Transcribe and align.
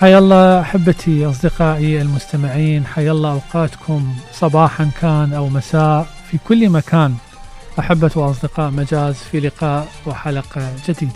حيا 0.00 0.18
الله 0.18 0.60
أحبتي 0.60 1.26
أصدقائي 1.26 2.02
المستمعين 2.02 2.86
حيا 2.86 3.12
الله 3.12 3.32
أوقاتكم 3.32 4.14
صباحا 4.32 4.90
كان 5.00 5.32
أو 5.32 5.48
مساء 5.48 6.06
في 6.30 6.38
كل 6.48 6.70
مكان. 6.70 7.14
أحبة 7.78 8.10
وأصدقاء 8.16 8.70
مجاز 8.70 9.14
في 9.14 9.40
لقاء 9.40 9.88
وحلقة 10.06 10.72
جديدة. 10.88 11.12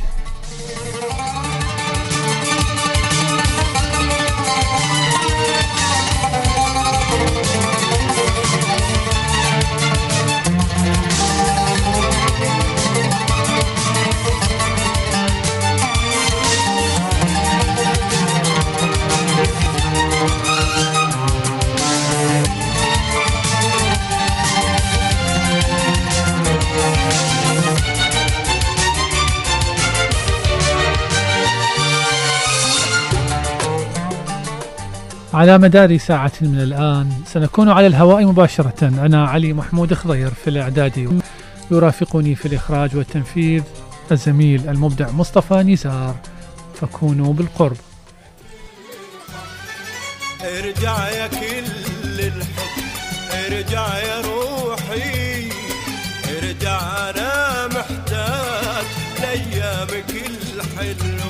على 35.34 35.58
مدار 35.58 35.98
ساعة 35.98 36.32
من 36.40 36.60
الآن 36.60 37.12
سنكون 37.26 37.68
على 37.68 37.86
الهواء 37.86 38.24
مباشرة. 38.24 38.88
أنا 38.88 39.28
علي 39.28 39.52
محمود 39.52 39.94
خضير 39.94 40.30
في 40.30 40.50
الإعداد. 40.50 41.22
يرافقني 41.70 42.34
في 42.34 42.46
الإخراج 42.46 42.96
والتنفيذ 42.96 43.62
الزميل 44.12 44.68
المبدع 44.68 45.10
مصطفى 45.10 45.54
نزار. 45.54 46.14
فكونوا 46.80 47.32
بالقرب. 47.32 47.76
ارجع 50.42 51.08
يا 51.08 51.26
كل 51.26 52.20
الحب 52.20 52.82
ارجع 53.46 53.98
يا 53.98 54.20
روحي 54.20 55.48
ارجع 56.28 56.80
أنا 57.10 57.66
محتاج 57.66 58.84
لأيامك 59.20 60.10
الحلوة. 60.54 61.21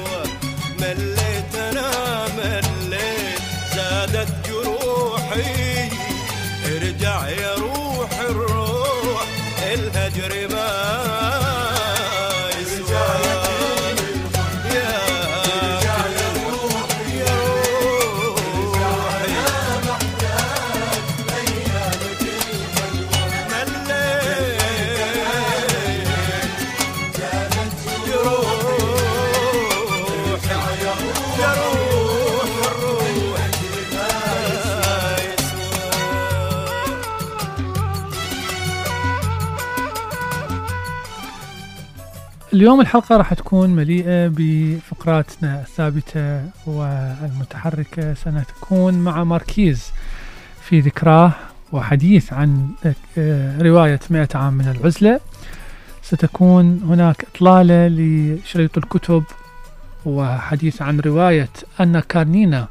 اليوم 42.54 42.80
الحلقة 42.80 43.16
راح 43.16 43.34
تكون 43.34 43.70
مليئة 43.70 44.28
بفقراتنا 44.28 45.60
الثابتة 45.60 46.44
والمتحركة. 46.66 48.14
سنكون 48.14 48.94
مع 48.94 49.24
ماركيز 49.24 49.90
في 50.62 50.80
ذكراه 50.80 51.32
وحديث 51.72 52.32
عن 52.32 52.70
رواية 53.60 54.00
مئة 54.10 54.28
عام 54.34 54.52
من 54.52 54.68
العزلة. 54.68 55.20
ستكون 56.02 56.80
هناك 56.88 57.26
إطلالة 57.34 57.88
لشريط 57.88 58.78
الكتب 58.78 59.24
وحديث 60.06 60.82
عن 60.82 61.00
رواية 61.00 61.50
أنا 61.80 62.00
كارنينا 62.00 62.68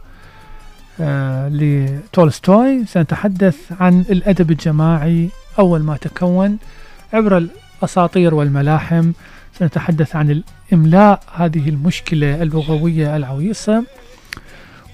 آه، 0.99 1.49
لتولستوي. 1.49 2.85
سنتحدث 2.85 3.55
عن 3.79 3.99
الأدب 4.09 4.51
الجماعي 4.51 5.29
أول 5.59 5.81
ما 5.83 5.97
تكون 5.97 6.57
عبر 7.13 7.37
الأساطير 7.37 8.35
والملاحم. 8.35 9.11
سنتحدث 9.59 10.15
عن 10.15 10.43
الإملاء 10.71 11.19
هذه 11.35 11.69
المشكلة 11.69 12.41
اللغوية 12.43 13.15
العويصة 13.15 13.83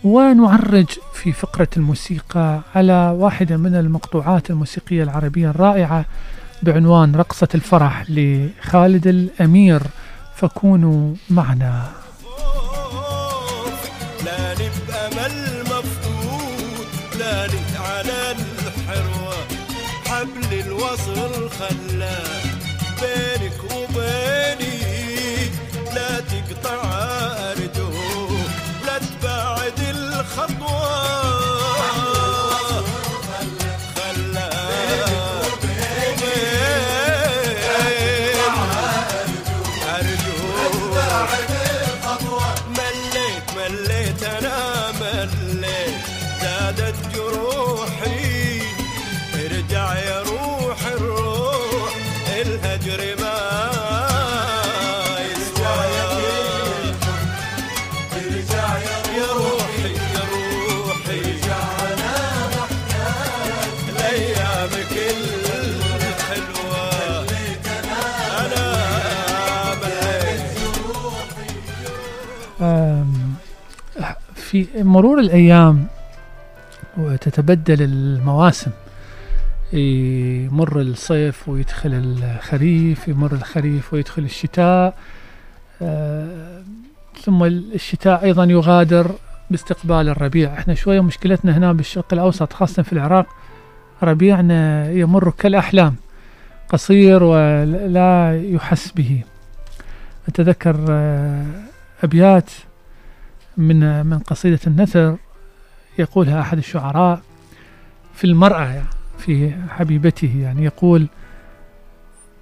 ونعرج 0.04 0.86
في 1.14 1.32
فقرة 1.32 1.68
الموسيقى 1.78 2.62
على 2.76 3.16
واحدة 3.18 3.58
من 3.58 3.76
المقطوعات 3.76 4.50
الموسيقية 4.50 5.04
العربية 5.04 5.50
الرائعة 5.50 6.06
بعنوان 6.64 7.16
رقصة 7.16 7.48
الفرح 7.56 8.06
لخالد 8.10 9.08
الأمير 9.08 9.82
فكونوا 10.36 11.16
معنا. 11.30 11.84
لا 14.26 14.54
مفقود 15.62 17.22
على 17.80 18.36
الحروة 18.68 19.36
حبل 20.06 20.60
الوصل 20.60 21.50
خلاه 21.50 21.87
في 74.48 74.68
مرور 74.76 75.20
الأيام 75.20 75.88
وتتبدل 76.98 77.82
المواسم. 77.82 78.72
يمر 79.74 80.82
الصيف 80.82 81.50
ويدخل 81.50 81.94
الخريف 81.94 83.08
يمر 83.08 83.32
الخريف 83.32 83.94
ويدخل 83.94 84.24
الشتاء. 84.24 84.94
آه، 85.82 86.62
ثم 87.24 87.44
الشتاء 87.44 88.24
أيضا 88.24 88.44
يغادر 88.46 89.12
باستقبال 89.52 90.10
الربيع. 90.10 90.54
إحنا 90.54 90.74
شوية 90.74 91.02
مشكلتنا 91.02 91.58
هنا 91.58 91.74
بالشرق 91.74 92.14
الأوسط 92.14 92.54
خاصة 92.54 92.84
في 92.84 92.94
العراق. 92.94 93.26
ربيعنا 94.04 94.92
يمر 94.92 95.30
كالأحلام 95.30 95.96
قصير 96.70 97.24
ولا 97.24 98.42
يحس 98.44 98.92
به. 98.92 99.22
أتذكر 100.28 100.86
آه، 100.90 101.46
أبيات 102.04 102.50
من 103.58 104.06
من 104.06 104.20
قصيدة 104.20 104.60
النثر 104.68 105.18
يقولها 106.00 106.42
أحد 106.42 106.58
الشعراء 106.58 107.22
في 108.14 108.24
المرأة 108.24 108.84
في 109.18 109.56
حبيبته 109.70 110.40
يعني 110.42 110.64
يقول 110.64 111.08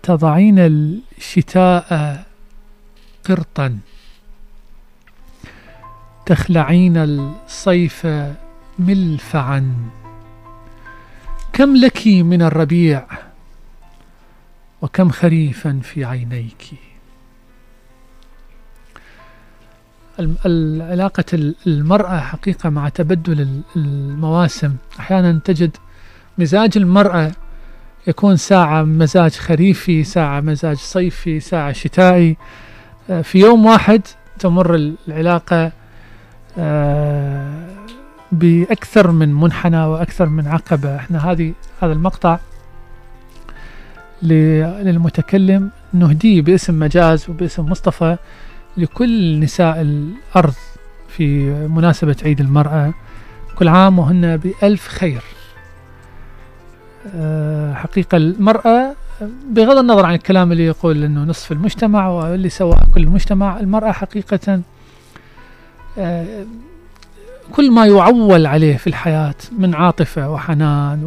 تضعين 0.03 0.59
الشتاء 0.59 2.25
قرطا 3.23 3.79
تخلعين 6.25 6.97
الصيف 6.97 8.07
ملفعا 8.79 9.75
كم 11.53 11.75
لك 11.75 12.07
من 12.07 12.41
الربيع 12.41 13.05
وكم 14.81 15.09
خريفا 15.09 15.79
في 15.83 16.05
عينيك؟ 16.05 16.94
علاقة 20.19 21.53
المرأة 21.67 22.19
حقيقة 22.19 22.69
مع 22.69 22.89
تبدل 22.89 23.41
ال- 23.41 23.61
المواسم. 23.75 24.75
أحيانا 24.99 25.39
تجد 25.45 25.77
مزاج 26.37 26.77
المرأة 26.77 27.31
يكون 28.07 28.35
ساعة 28.37 28.83
مزاج 28.83 29.31
خريفي 29.31 30.03
ساعة 30.03 30.41
مزاج 30.41 30.77
صيفي 30.77 31.39
ساعة 31.39 31.71
شتائي. 31.71 32.37
آه، 33.09 33.21
في 33.21 33.39
يوم 33.39 33.65
واحد 33.65 34.01
تمر 34.39 34.75
ال- 34.75 34.95
العلاقة 35.07 35.71
آه، 36.57 37.67
بأكثر 38.31 39.11
من 39.11 39.33
منحنى 39.33 39.85
وأكثر 39.85 40.25
من 40.29 40.47
عقبة. 40.47 40.95
إحنا 40.95 41.31
هذه 41.31 41.53
هذا 41.81 41.93
المقطع 41.93 42.39
للمتكلم 44.23 45.69
نهديه 45.93 46.41
باسم 46.41 46.79
مجاز 46.79 47.29
وباسم 47.29 47.65
مصطفى. 47.65 48.17
لكل 48.77 49.39
نساء 49.39 49.81
الأرض 49.81 50.53
في 51.07 51.49
مناسبة 51.67 52.15
عيد 52.23 52.39
المرأة 52.39 52.93
كل 53.55 53.67
عام 53.67 53.99
وهن 53.99 54.37
بألف 54.37 54.87
خير. 54.87 55.23
آه، 57.15 57.73
حقيقة 57.73 58.17
المرأة 58.17 58.95
بغض 59.49 59.77
النظر 59.77 60.05
عن 60.05 60.13
الكلام 60.13 60.51
اللي 60.51 60.65
يقول 60.65 61.03
إنه 61.03 61.23
نصف 61.23 61.51
المجتمع 61.51 62.07
واللي 62.09 62.49
سوى 62.49 62.77
كل 62.93 63.03
المجتمع 63.03 63.59
المرأة 63.59 63.91
حقيقة 63.91 64.61
آه، 65.97 66.45
كل 67.51 67.71
ما 67.71 67.85
يعول 67.85 68.45
عليه 68.45 68.77
في 68.77 68.87
الحياة 68.87 69.35
من 69.57 69.75
عاطفة 69.75 70.29
وحنان 70.29 71.03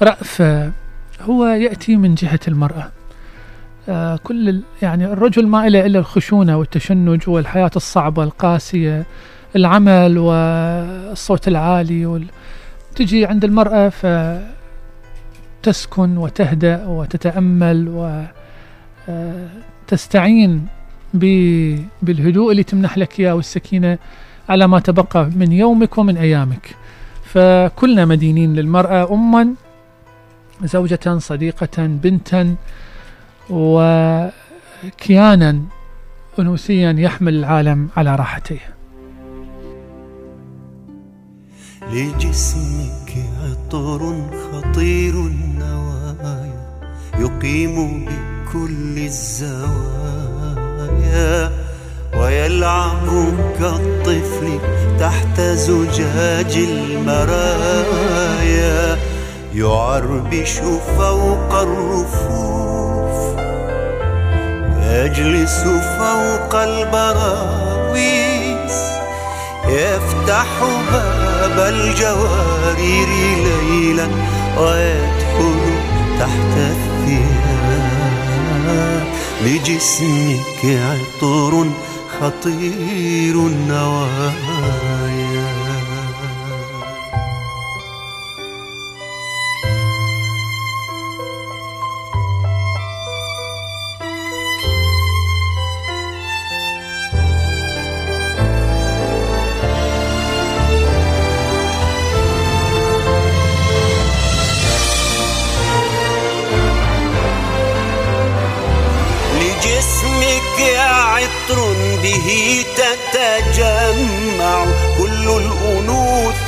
ورأفة 0.00 0.72
هو 1.20 1.46
يأتي 1.46 1.96
من 1.96 2.14
جهة 2.14 2.40
المرأة. 2.48 2.92
آه، 3.88 4.16
كل 4.16 4.62
يعني 4.82 5.04
الرجل 5.06 5.46
ما 5.46 5.66
إله 5.66 5.86
إلا 5.86 5.98
الخشونة 5.98 6.58
والتشنج 6.58 7.28
والحياة 7.28 7.70
الصعبة 7.76 8.22
القاسية 8.22 9.06
العمل 9.56 10.18
والصوت 10.18 11.48
العالي 11.48 12.06
وال... 12.06 12.26
تجي 12.96 13.26
عند 13.26 13.44
المرأة 13.44 13.92
فتسكن 15.62 16.16
وتهدأ 16.16 16.86
وتتأمل 16.86 18.12
وتستعين 19.88 20.66
بالهدوء 22.02 22.50
اللي 22.52 22.62
تمنح 22.62 22.98
لك 22.98 23.20
إياه 23.20 23.34
والسكينة 23.34 23.98
على 24.48 24.66
ما 24.66 24.80
تبقى 24.80 25.30
من 25.36 25.52
يومك 25.52 25.98
ومن 25.98 26.16
أيامك. 26.16 26.76
فكلنا 27.24 28.04
مدينين 28.04 28.54
للمرأة 28.54 29.14
أما 29.14 29.54
زوجة 30.64 31.18
صديقة 31.18 31.86
بنتا 31.86 32.56
وكيانا 33.50 34.32
أنوثيا 36.38 36.94
يحمل 36.98 37.34
العالم 37.34 37.88
على 37.96 38.16
راحتيه 38.16 38.74
لجسمك 41.92 43.12
عطر 43.42 44.14
خطير 44.52 45.14
النوايا 45.14 46.64
يقيم 47.18 48.04
بكل 48.04 48.98
الزوايا 48.98 50.44
ويلعب 52.16 53.06
كالطفل 53.58 54.58
تحت 54.98 55.40
زجاج 55.40 56.56
المرايا 56.56 58.18
يعربش 59.54 60.52
فوق 60.98 61.54
الرفوف 61.54 62.93
يجلس 64.94 65.62
فوق 65.98 66.54
البراويز 66.54 68.04
يفتح 69.68 70.46
باب 70.92 71.58
الجوارير 71.74 73.08
ليلا 73.44 74.08
ويدخل 74.58 75.60
تحت 76.18 76.54
الثياب. 76.56 77.84
لجسمك 79.44 80.62
عطر 80.64 81.52
خطير 82.20 83.34
النوايا. 83.34 85.23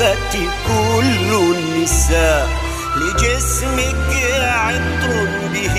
الأنوثة 0.00 0.32
كل 0.66 1.56
النساء 1.56 2.48
لجسمك 2.96 4.12
عطر 4.42 5.28
به 5.52 5.76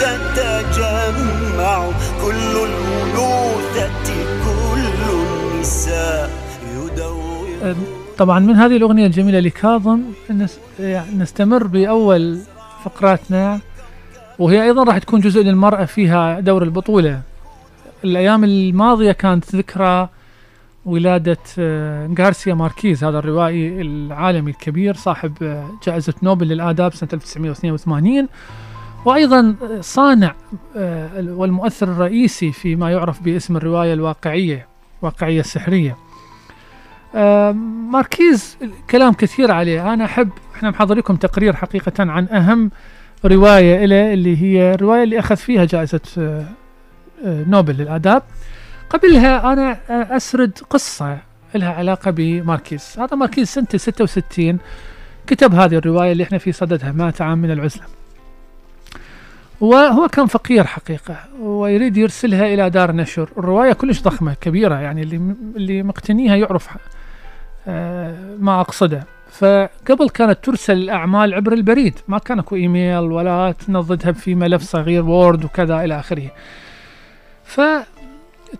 تتجمع. 0.00 1.90
كل 2.22 2.54
الأنوثة 2.66 4.08
كل 4.44 4.82
النساء 5.04 6.30
طبعا 8.18 8.38
من 8.38 8.54
هذه 8.54 8.76
الأغنية 8.76 9.06
الجميلة 9.06 9.40
لكاظم 9.40 10.02
يعني 10.80 11.16
نستمر 11.18 11.66
بأول 11.66 12.38
فقراتنا 12.84 13.60
وهي 14.38 14.62
أيضا 14.62 14.84
راح 14.84 14.98
تكون 14.98 15.20
جزء 15.20 15.42
للمرأة 15.42 15.84
فيها 15.84 16.40
دور 16.40 16.62
البطولة. 16.62 17.20
الأيام 18.04 18.44
الماضية 18.44 19.12
كانت 19.12 19.56
ذكرى 19.56 20.08
ولادة 20.84 21.38
آه، 21.58 22.10
غارسيا 22.18 22.54
ماركيز 22.54 23.04
هذا 23.04 23.18
الروائي 23.18 23.80
العالمي 23.80 24.50
الكبير 24.50 24.94
صاحب 24.94 25.32
آه، 25.42 25.70
جائزة 25.86 26.14
نوبل 26.22 26.48
للآداب 26.48 26.94
سنة 26.94 27.08
1982 27.12 28.28
وأيضا 29.04 29.54
آه، 29.62 29.80
صانع 29.80 30.34
والمؤثر 31.16 31.88
الرئيسي 31.88 32.52
فيما 32.52 32.90
يعرف 32.90 33.22
باسم 33.22 33.56
الرواية 33.56 33.92
الواقعية 33.92 34.66
واقعية 35.02 35.40
السحرية 35.40 35.96
ماركيز 37.90 38.56
كلام 38.90 39.12
كثير 39.12 39.50
عليه. 39.50 39.92
أنا 39.92 40.04
أحب 40.04 40.30
إحنا 40.54 40.70
محضر 40.70 40.94
لكم 40.94 41.16
تقرير 41.16 41.56
حقيقة 41.56 41.92
عن 41.98 42.28
أهم 42.28 42.70
رواية 43.24 43.84
له 43.84 44.12
اللي 44.12 44.42
هي 44.42 44.74
الرواية 44.74 45.02
اللي 45.02 45.18
أخذ 45.18 45.36
فيها 45.36 45.64
جائزة 45.64 46.00
نوبل 47.24 47.74
للآداب. 47.74 48.22
قبلها 48.90 49.52
أنا 49.52 49.70
آه، 49.90 50.16
أسرد 50.16 50.58
قصة 50.70 51.18
لها 51.54 51.72
علاقة 51.72 52.10
بماركيز. 52.10 52.94
هذا 52.98 53.16
ماركيز 53.16 53.48
سنة 53.48 53.66
66 53.76 54.58
كتب 55.26 55.54
هذه 55.54 55.74
الرواية 55.74 56.12
اللي 56.12 56.22
إحنا 56.24 56.38
في 56.38 56.52
صددها 56.52 56.92
مات 56.92 57.22
عام 57.22 57.38
من 57.38 57.50
العزلة. 57.50 57.82
وهو 59.60 60.08
كان 60.08 60.26
فقير 60.26 60.64
حقيقة 60.64 61.16
ويريد 61.40 61.96
يرسلها 61.96 62.54
إلى 62.54 62.70
دار 62.70 62.92
نشر. 62.92 63.28
الرواية 63.38 63.72
كلش 63.72 64.02
ضخمة 64.02 64.34
كبيرة 64.34 64.74
يعني 64.74 65.02
اللي 65.02 65.34
اللي 65.56 65.82
مقتنيها 65.82 66.36
يعرف 66.36 66.68
آه، 67.68 68.36
ما 68.38 68.60
أقصده. 68.60 69.04
فقبل 69.30 70.08
كانت 70.14 70.38
ترسل 70.44 70.72
الأعمال 70.72 71.34
عبر 71.34 71.52
البريد. 71.52 71.98
ما 72.08 72.18
كان 72.18 72.38
أكو 72.38 72.56
إيميل 72.56 72.98
ولا 73.12 73.54
تنضدها 73.66 74.12
في 74.12 74.34
ملف 74.34 74.62
صغير 74.62 75.04
وورد 75.04 75.44
وكذا 75.44 75.84
إلى 75.84 76.00
آخره. 76.00 76.30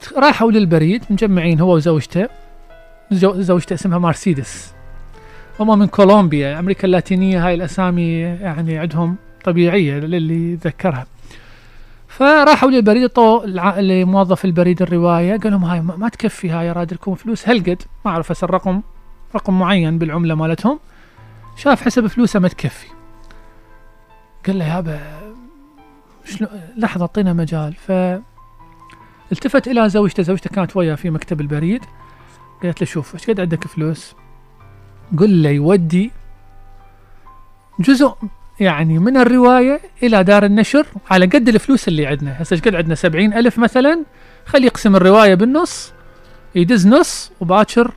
فراحوا 0.01 0.51
للبريد 0.51 1.05
مجمعين 1.11 1.61
هو 1.61 1.75
وزوجته. 1.75 2.29
زو- 3.13 3.41
زوجته 3.41 3.75
اسمها 3.75 3.99
مرسيدس 3.99 4.73
هم 5.61 5.79
من 5.79 5.87
كولومبيا 5.87 6.59
أمريكا 6.59 6.85
اللاتينية 6.85 7.47
هاي 7.47 7.55
الأسامي 7.55 8.21
يعني 8.21 8.79
عندهم 8.79 9.17
طبيعية 9.45 9.99
للي 9.99 10.53
يتذكرها. 10.53 11.07
فراحوا 12.09 12.71
للبريد 12.71 13.09
طو 13.09 13.45
لموظف 13.79 14.45
البريد 14.45 14.83
الرواية 14.83 15.37
قال 15.39 15.53
لهم 15.53 15.65
هاي 15.65 15.81
ما 15.81 16.09
تكفي 16.09 16.51
هاي 16.51 16.73
راد 16.73 16.95
لكم 16.95 17.15
فلوس 17.15 17.49
هالقد 17.49 17.83
ما 18.05 18.11
أعرف 18.11 18.31
هسه 18.31 18.45
الرقم 18.45 18.81
رقم 19.35 19.59
معين 19.59 19.99
بالعملة 19.99 20.35
مالتهم. 20.35 20.79
شاف 21.57 21.83
حسب 21.83 22.07
فلوسه 22.07 22.41
ما 22.41 22.49
تكفي. 22.49 22.87
قال 24.47 24.59
له 24.59 24.65
يابا 24.77 25.01
لحظة 26.77 27.03
أعطينا 27.03 27.33
مجال. 27.33 27.73
ف 27.75 27.93
التفت 29.33 29.69
إلى 29.69 29.89
زوجته 29.89 30.23
زوجته 30.23 30.51
كانت 30.51 30.77
وياه 30.77 30.95
في 30.95 31.11
مكتب 31.11 31.41
البريد. 31.41 31.85
قالت 32.63 32.81
له 32.81 32.87
شوف 32.87 33.15
إيش 33.15 33.31
قد 33.31 33.41
عندك 33.41 33.67
فلوس؟ 33.67 34.15
قل 35.19 35.43
له 35.43 35.51
يودي 35.51 36.11
جزء 37.81 38.15
يعني 38.61 38.99
من 38.99 39.17
الرواية 39.17 39.81
إلى 40.03 40.25
دار 40.25 40.45
النشر 40.45 40.87
على 41.11 41.27
قد 41.27 41.49
الفلوس 41.49 41.89
اللي 41.89 42.07
عندنا. 42.07 42.43
هسه 42.43 42.57
قد 42.57 42.75
عندنا؟ 42.75 42.95
سبعين 42.95 43.35
ألف 43.35 43.59
مثلا. 43.59 44.05
خلي 44.47 44.67
يقسم 44.67 44.97
الرواية 44.97 45.35
بالنص 45.35 45.93
يدز 46.55 46.87
نص 46.87 47.33
وباكر 47.41 47.93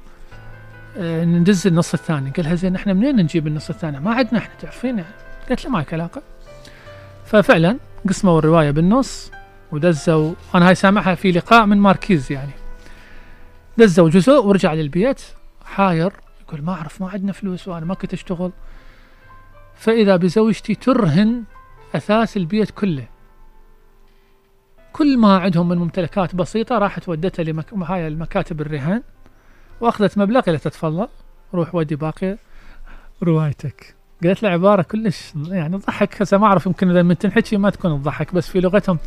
آه، 0.97 1.25
ندز 1.25 1.67
النص 1.67 1.93
الثاني. 1.93 2.29
قال 2.29 2.45
لها 2.45 2.55
زين 2.55 2.75
إحنا 2.75 2.93
منين 2.93 3.15
نجيب 3.15 3.47
النص 3.47 3.69
الثاني؟ 3.69 3.99
ما 3.99 4.13
عندنا 4.13 4.37
إحنا 4.37 4.53
تعرفين 4.61 4.97
يعني. 4.97 5.13
قالت 5.49 5.65
له 5.65 5.71
ما 5.71 5.85
علاقة. 5.91 6.21
ففعلا 7.25 7.77
قسموا 8.09 8.39
الرواية 8.39 8.71
بالنص. 8.71 9.31
ودزوا 9.73 10.33
أنا 10.55 10.67
هاي 10.67 10.75
سامعها 10.75 11.15
في 11.15 11.31
لقاء 11.31 11.65
من 11.65 11.77
ماركيز 11.77 12.31
يعني. 12.31 12.51
دزوا 13.77 14.09
جزء 14.09 14.43
ورجع 14.43 14.73
للبيت. 14.73 15.21
حاير. 15.65 16.13
يقول 16.41 16.61
ما 16.61 16.73
أعرف 16.73 17.01
ما 17.01 17.09
عندنا 17.09 17.31
فلوس 17.31 17.67
وأنا 17.67 17.85
ما 17.85 17.93
كنت 17.93 18.13
أشتغل. 18.13 18.51
فإذا 19.75 20.15
بزوجتي 20.15 20.75
ترهن 20.75 21.43
أثاث 21.95 22.37
البيت 22.37 22.71
كله. 22.71 23.07
كل 24.93 25.17
ما 25.17 25.37
عندهم 25.37 25.69
من 25.69 25.77
ممتلكات 25.77 26.35
بسيطة 26.35 26.77
راحت 26.77 27.09
ودتها 27.09 27.43
لمك... 27.43 27.73
هاي 27.73 28.07
المكاتب 28.07 28.61
الرهان 28.61 29.03
وأخذت 29.81 30.17
مبلغ 30.17 30.39
قالت 30.39 30.67
تفضل 30.67 31.07
روح 31.53 31.75
ودي 31.75 31.95
باقي 31.95 32.37
روايتك. 33.23 33.95
قالت 34.23 34.43
له 34.43 34.49
عبارة 34.49 34.81
كلش 34.81 35.33
يعني 35.47 35.77
ضحك. 35.77 36.21
هسه 36.21 36.37
ما 36.37 36.47
أعرف 36.47 36.65
يمكن 36.65 36.89
إذا 36.89 37.01
من 37.01 37.17
تنحكي 37.17 37.57
ما 37.57 37.69
تكون 37.69 38.01
تضحك 38.01 38.33
بس 38.33 38.49
في 38.49 38.59
لغتهم 38.59 38.97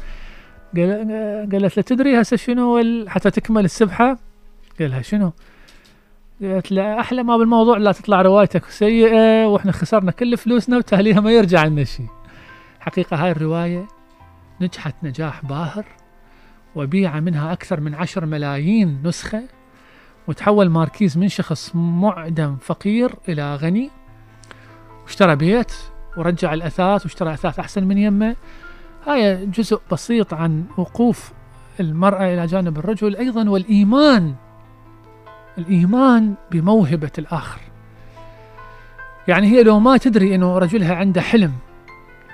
قال 0.76 1.49
قالت 1.52 1.76
له 1.76 1.82
تدري 1.82 2.20
هسه 2.20 2.37
شنو 2.37 2.82
حتى 3.08 3.30
تكمل 3.30 3.64
السبحة. 3.64 4.18
قال 4.80 4.90
لها 4.90 5.02
شنو؟ 5.02 5.32
قالت 6.42 6.73
له 6.73 7.00
أحلى 7.00 7.23
ما 7.23 7.37
بالموضوع 7.37 7.76
لا 7.76 7.92
تطلع 7.92 8.23
روايتك 8.23 8.64
سيئة 8.70 9.46
وإحنا 9.46 9.73
خسرنا 9.73 10.11
كل 10.11 10.37
فلوسنا 10.37 10.76
وتهليها 10.76 11.20
ما 11.20 11.30
يرجع 11.30 11.64
لنا 11.64 11.85
شيء 11.85 12.06
حقيقة 12.80 13.25
هاي 13.25 13.30
الرواية 13.30 13.88
نجحت 14.61 14.94
نجاح 15.02 15.44
باهر 15.44 15.85
وبيع 16.75 17.20
منها 17.20 17.52
أكثر 17.52 17.80
من 17.80 17.94
عشر 17.94 18.26
ملايين 18.26 19.02
نسخة 19.04 19.42
وتحول 20.28 20.68
ماركيز 20.68 21.18
من 21.18 21.28
شخص 21.28 21.70
معدم 21.75 22.56
فقير 22.56 23.14
إلى 23.28 23.56
غني 23.56 23.90
واشترى 25.02 25.37
بيت 25.37 25.73
ورجع 26.16 26.54
الأثاث 26.54 27.02
واشترى 27.02 27.35
أثاث 27.35 27.58
أحسن 27.58 27.85
من 27.85 27.99
يمه. 27.99 28.37
هاي 29.06 29.46
جزء 29.46 29.80
بسيط 29.92 30.34
عن 30.34 30.64
وقوف 30.76 31.32
المرأة 31.80 32.34
إلى 32.34 32.46
جانب 32.46 32.78
الرجل 32.78 33.16
أيضا 33.16 33.48
والإيمان 33.50 34.34
الإيمان 35.58 36.34
بموهبة 36.50 37.10
الآخر. 37.18 37.60
يعني 39.28 39.46
هي 39.46 39.62
لو 39.62 39.80
ما 39.80 39.96
تدري 39.96 40.34
أنه 40.34 40.58
رجلها 40.58 40.94
عنده 40.94 41.20
حلم 41.20 41.52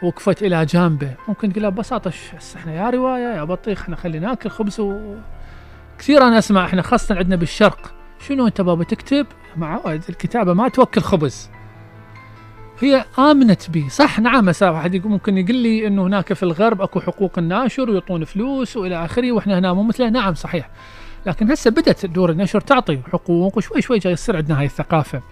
وقفت 0.03 0.43
إلى 0.43 0.67
جانبه 0.67 1.15
ممكن 1.29 1.51
تقول 1.53 1.63
لها 1.63 1.71
ببساطة 1.71 2.11
"ش- 2.11 2.35
هسه 2.35 2.59
إحنا 2.61 2.75
يا 2.75 2.91
رواية 2.91 3.37
يا 3.37 3.45
بطيخ 3.45 3.81
إحنا 3.83 3.97
خلي 3.97 4.19
ناكل 4.19 4.51
خبز 4.51 4.81
و... 4.81 5.15
كثير 5.99 6.23
أنا 6.23 6.39
أسمع 6.39 6.65
إحنا 6.65 6.83
خاصة 6.83 7.15
عندنا 7.15 7.37
بالشرق 7.37 7.95
شنو 8.29 8.47
أنت 8.47 8.61
بابا 8.61 8.85
تكتب؟ 8.85 9.27
مع 9.57 9.81
الكتابة 9.87 10.53
ما 10.55 10.69
توكل 10.69 11.01
خبز. 11.01 11.51
هي 12.85 13.05
آمنت 13.19 13.71
به 13.71 13.89
صح 13.89 14.21
نعم 14.21 14.49
هسه 14.49 14.73
واحد 14.73 15.07
ممكن 15.07 15.39
يقول 15.39 15.57
لي 15.57 15.87
إنه 15.87 16.07
هناك 16.07 16.33
في 16.33 16.43
الغرب 16.43 16.83
أكو 16.83 17.01
حقوق 17.01 17.39
الناشر 17.39 17.91
ويعطون 17.91 18.25
فلوس 18.25 18.77
وإلى 18.77 19.05
آخره 19.05 19.33
وإحنا 19.33 19.59
هنا 19.59 19.73
مو 19.73 19.83
مثله. 19.83 20.09
نعم 20.09 20.35
صحيح. 20.35 20.71
لكن 21.27 21.51
هسه 21.51 21.71
بدت 21.71 22.07
دور 22.07 22.31
النشر 22.31 22.61
تعطي 22.61 22.99
حقوق 23.13 23.57
وشوي 23.57 23.83
شوي 23.83 23.99
جاي 23.99 24.13
يصير 24.13 24.37
عندنا 24.37 24.59
هاي 24.61 24.67
الثقافة. 24.67 25.23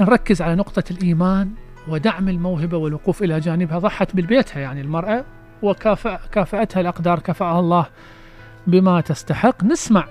نركز 0.00 0.42
على 0.42 0.54
نقطة 0.54 0.84
الإيمان 0.90 1.50
ودعم 1.88 2.28
الموهبة 2.28 2.76
والوقوف 2.76 3.22
إلى 3.22 3.40
جانبها. 3.40 3.78
ضحت 3.78 4.16
بالبيتها 4.16 4.60
يعني 4.60 4.80
المرأة 4.80 5.24
وكافأتها 5.62 6.80
الأقدار 6.80 7.18
كفأها 7.18 7.60
الله 7.60 7.86
بما 8.66 9.00
تستحق. 9.00 9.64
نسمع 9.64 10.06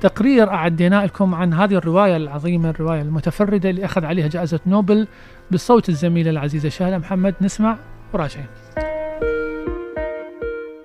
تقرير 0.00 0.50
أعدينا 0.50 1.06
لكم 1.06 1.34
عن 1.34 1.54
هذه 1.54 1.74
الرواية 1.74 2.16
العظيمة 2.16 2.70
الرواية 2.70 3.02
المتفردة 3.02 3.70
اللي 3.70 3.84
أخذ 3.84 4.04
عليها 4.04 4.28
جائزة 4.28 4.60
نوبل. 4.66 5.06
بصوت 5.50 5.88
الزميلة 5.88 6.30
العزيزة 6.30 6.68
شهلة 6.68 6.98
محمد 6.98 7.34
نسمع 7.40 7.78
وراجعين 8.14 8.46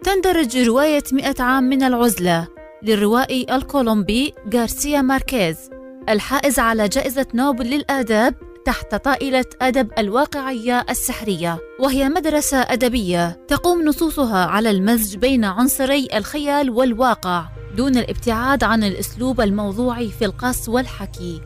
تندرج 0.03 0.57
رواية 0.57 1.03
مئة 1.11 1.43
عام 1.43 1.63
من 1.63 1.83
العزلة 1.83 2.47
للروائي 2.83 3.45
الكولومبي 3.55 4.33
غارسيا 4.53 5.01
ماركيز 5.01 5.69
الحائز 6.09 6.59
على 6.59 6.87
جائزة 6.87 7.25
نوبل 7.33 7.65
للآداب 7.65 8.35
تحت 8.65 8.95
طائلة 8.95 9.45
أدب 9.61 9.91
الواقعية 9.97 10.85
السحرية 10.89 11.59
وهي 11.79 12.09
مدرسة 12.09 12.57
أدبية 12.57 13.45
تقوم 13.47 13.85
نصوصها 13.85 14.45
على 14.45 14.71
المزج 14.71 15.17
بين 15.17 15.45
عنصري 15.45 16.07
الخيال 16.13 16.69
والواقع 16.69 17.45
دون 17.77 17.97
الابتعاد 17.97 18.63
عن 18.63 18.83
الأسلوب 18.83 19.41
الموضوعي 19.41 20.09
في 20.09 20.25
القص 20.25 20.69
والحكي 20.69 21.41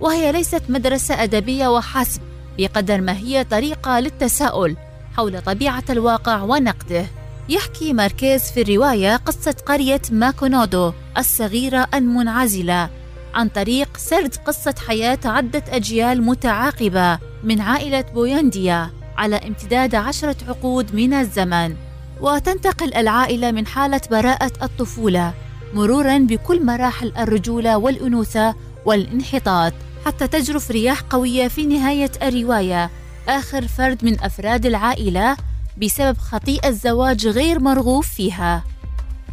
وهي 0.00 0.32
ليست 0.32 0.62
مدرسة 0.68 1.22
أدبية 1.22 1.68
وحسب. 1.68 2.20
بقدر 2.58 3.00
ما 3.00 3.12
هي 3.12 3.44
طريقة 3.44 4.00
للتساؤل 4.00 4.76
حول 5.16 5.42
طبيعة 5.42 5.84
الواقع 5.90 6.42
ونقده. 6.42 7.06
يحكي 7.48 7.92
ماركيز 7.92 8.42
في 8.42 8.62
الرواية 8.62 9.16
قصة 9.16 9.56
قرية 9.66 10.02
ماكونودو 10.10 10.92
الصغيرة 11.18 11.88
المنعزلة 11.94 12.90
عن 13.34 13.48
طريق 13.48 13.96
سرد 13.96 14.34
قصة 14.36 14.74
حياة 14.86 15.18
عدة 15.24 15.62
أجيال 15.68 16.22
متعاقبة 16.22 17.18
من 17.44 17.60
عائلة 17.60 18.04
بوينديا 18.14 18.90
على 19.16 19.36
امتداد 19.36 19.94
عشرة 19.94 20.36
عقود 20.48 20.94
من 20.94 21.14
الزمن. 21.14 21.76
وتنتقل 22.20 22.94
العائلة 22.94 23.50
من 23.50 23.66
حالة 23.66 24.00
براءة 24.10 24.52
الطفولة 24.62 25.34
مرورا 25.74 26.18
بكل 26.18 26.64
مراحل 26.64 27.12
الرجولة 27.18 27.76
والأنوثة 27.76 28.54
والانحطاط. 28.84 29.72
حتى 30.06 30.28
تجرف 30.28 30.70
رياح 30.70 31.00
قوية 31.00 31.48
في 31.48 31.66
نهاية 31.66 32.10
الرواية. 32.22 32.90
آخر 33.28 33.66
فرد 33.66 34.04
من 34.04 34.20
أفراد 34.20 34.66
العائلة 34.66 35.36
بسبب 35.82 36.18
خطيئة 36.18 36.70
زواج 36.70 37.26
غير 37.26 37.60
مرغوب 37.60 38.02
فيها. 38.02 38.64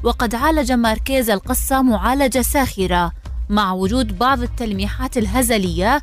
وقد 0.03 0.35
عالج 0.35 0.71
ماركيز 0.71 1.29
القصة 1.29 1.81
معالجة 1.81 2.41
ساخرة 2.41 3.11
مع 3.49 3.71
وجود 3.73 4.17
بعض 4.17 4.41
التلميحات 4.41 5.17
الهزلية 5.17 6.01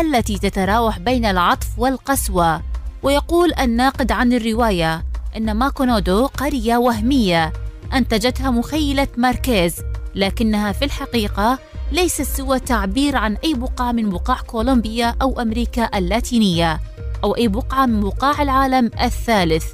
التي 0.00 0.38
تتراوح 0.38 0.98
بين 0.98 1.24
العطف 1.24 1.68
والقسوة. 1.78 2.62
ويقول 3.02 3.52
الناقد 3.60 4.12
عن 4.12 4.32
الرواية 4.32 5.04
إن 5.36 5.52
ماكونودو 5.52 6.26
قرية 6.26 6.76
وهمية 6.76 7.52
أنتجتها 7.94 8.50
مخيلة 8.50 9.08
ماركيز 9.16 9.76
لكنها 10.14 10.72
في 10.72 10.84
الحقيقة 10.84 11.58
ليست 11.92 12.22
سوى 12.22 12.60
تعبير 12.60 13.16
عن 13.16 13.36
أي 13.44 13.54
بقعة 13.54 13.92
من 13.92 14.10
بقاع 14.10 14.36
كولومبيا 14.36 15.14
أو 15.22 15.40
أمريكا 15.40 15.98
اللاتينية 15.98 16.80
أو 17.24 17.36
أي 17.36 17.48
بقعة 17.48 17.86
من 17.86 18.00
بقاع 18.00 18.42
العالم 18.42 18.90
الثالث. 19.02 19.64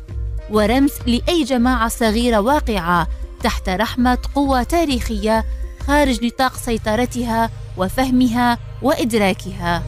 ورمز 0.50 0.92
لأي 1.06 1.44
جماعة 1.44 1.88
صغيرة 1.88 2.38
واقعة 2.40 3.08
تحت 3.42 3.68
رحمة 3.68 4.18
قوة 4.34 4.62
تاريخية 4.62 5.44
خارج 5.86 6.24
نطاق 6.24 6.56
سيطرتها 6.56 7.50
وفهمها 7.76 8.58
وإدراكها. 8.82 9.82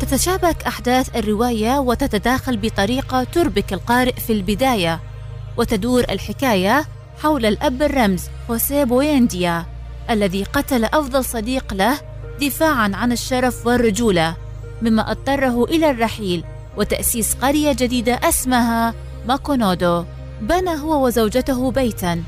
تتشابك 0.00 0.62
أحداث 0.62 1.16
الرواية 1.16 1.78
وتتداخل 1.78 2.56
بطريقة 2.56 3.24
تربك 3.24 3.72
القارئ 3.72 4.14
في 4.14 4.32
البداية 4.32 5.00
وتدور 5.56 6.04
الحكاية 6.10 6.84
حول 7.22 7.46
الأب 7.46 7.82
الرمز 7.82 8.22
خوسيه 8.48 8.84
بوينديا 8.84 9.66
الذي 10.10 10.44
قتل 10.44 10.84
أفضل 10.84 11.24
صديق 11.24 11.74
له 11.74 12.00
دفاعا 12.40 12.90
عن 12.94 13.12
الشرف 13.12 13.66
والرجولة 13.66 14.36
مما 14.82 15.10
اضطره 15.10 15.64
إلى 15.64 15.90
الرحيل 15.90 16.44
وتأسيس 16.76 17.34
قرية 17.34 17.72
جديدة 17.72 18.14
اسمها 18.14 18.94
ماكوندو. 19.28 20.04
بنى 20.40 20.70
هو 20.70 21.06
وزوجته 21.06 21.70
بيتا 21.70 22.22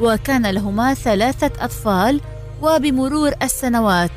وكان 0.00 0.46
لهما 0.46 0.94
ثلاثة 0.94 1.64
أطفال 1.64 2.20
وبمرور 2.62 3.32
السنوات 3.42 4.10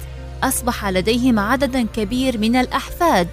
أصبح 0.44 0.86
لديهم 0.86 1.40
عدد 1.40 1.88
كبير 1.96 2.38
من 2.38 2.56
الأحفاد. 2.56 3.28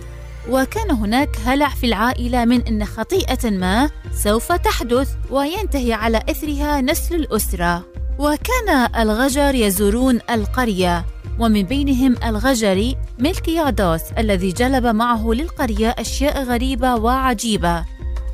وكان 0.50 0.90
هناك 0.90 1.36
هلع 1.44 1.68
في 1.68 1.86
العائلة 1.86 2.44
من 2.44 2.66
أن 2.66 2.84
خطيئة 2.84 3.50
ما 3.50 3.90
سوف 4.12 4.52
تحدث 4.52 5.08
وينتهي 5.30 5.92
على 5.92 6.22
إثرها 6.30 6.80
نسل 6.80 7.14
الأسرة. 7.14 7.84
وكان 8.18 8.88
الغجر 8.98 9.54
يزورون 9.54 10.20
القرية 10.30 11.04
ومن 11.38 11.62
بينهم 11.62 12.16
الغجري 12.24 12.96
ملكيادوس 13.18 14.00
الذي 14.18 14.52
جلب 14.52 14.86
معه 14.86 15.32
للقرية 15.32 15.94
أشياء 15.98 16.42
غريبة 16.42 16.94
وعجيبة 16.94 17.84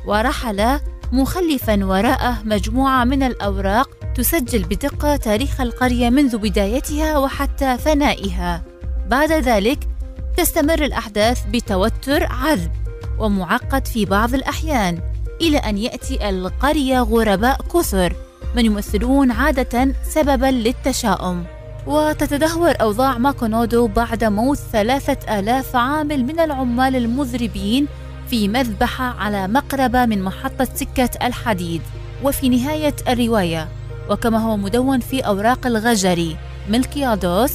ورحل 0.07 0.79
مخلفا 1.11 1.85
وراءه 1.85 2.37
مجموعة 2.45 3.03
من 3.03 3.23
الأوراق 3.23 3.89
تسجل 4.15 4.63
بدقة 4.63 5.15
تاريخ 5.15 5.61
القرية 5.61 6.09
منذ 6.09 6.37
بدايتها 6.37 7.17
وحتى 7.17 7.77
فنائها. 7.77 8.63
بعد 9.07 9.31
ذلك 9.31 9.90
تستمر 10.37 10.85
الأحداث 10.85 11.43
بتوتر 11.53 12.23
عذب 12.23 12.71
ومعقد 13.19 13.87
في 13.87 14.05
بعض 14.05 14.33
الأحيان 14.33 14.99
إلى 15.41 15.57
أن 15.57 15.77
يأتي 15.77 16.29
القرية 16.29 16.99
غرباء 16.99 17.61
كثر 17.73 18.15
من 18.55 18.65
يمثلون 18.65 19.31
عادة 19.31 19.93
سببا 20.03 20.45
للتشاؤم. 20.45 21.43
وتتدهور 21.87 22.73
أوضاع 22.81 23.17
ماكونودو 23.17 23.87
بعد 23.87 24.23
موت 24.23 24.57
ثلاثة 24.57 25.39
آلاف 25.39 25.75
عامل 25.75 26.23
من 26.23 26.39
العمال 26.39 26.95
المذربين 26.95 27.87
في 28.29 28.47
مذبحة 28.47 29.05
على 29.05 29.47
مقربة 29.47 30.05
من 30.05 30.23
محطة 30.23 30.67
سكة 30.75 31.27
الحديد. 31.27 31.81
وفي 32.23 32.49
نهاية 32.49 32.95
الرواية 33.07 33.67
وكما 34.09 34.37
هو 34.37 34.57
مدون 34.57 34.99
في 34.99 35.21
أوراق 35.21 35.67
الغجري 35.67 36.37
ملكيادوس 36.69 37.51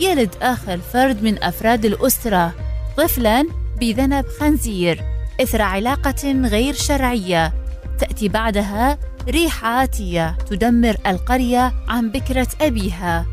يلد 0.00 0.34
آخر 0.42 0.78
فرد 0.78 1.22
من 1.22 1.42
أفراد 1.42 1.84
الأسرة 1.84 2.54
طفلا 2.96 3.46
بذنب 3.80 4.24
خنزير 4.40 5.04
إثر 5.42 5.62
علاقة 5.62 6.32
غير 6.32 6.74
شرعية. 6.74 7.52
تأتي 7.98 8.28
بعدها 8.28 8.98
ريح 9.28 9.64
عاتية 9.64 10.36
تدمر 10.50 10.96
القرية 11.06 11.72
عن 11.88 12.10
بكرة 12.10 12.48
أبيها. 12.60 13.26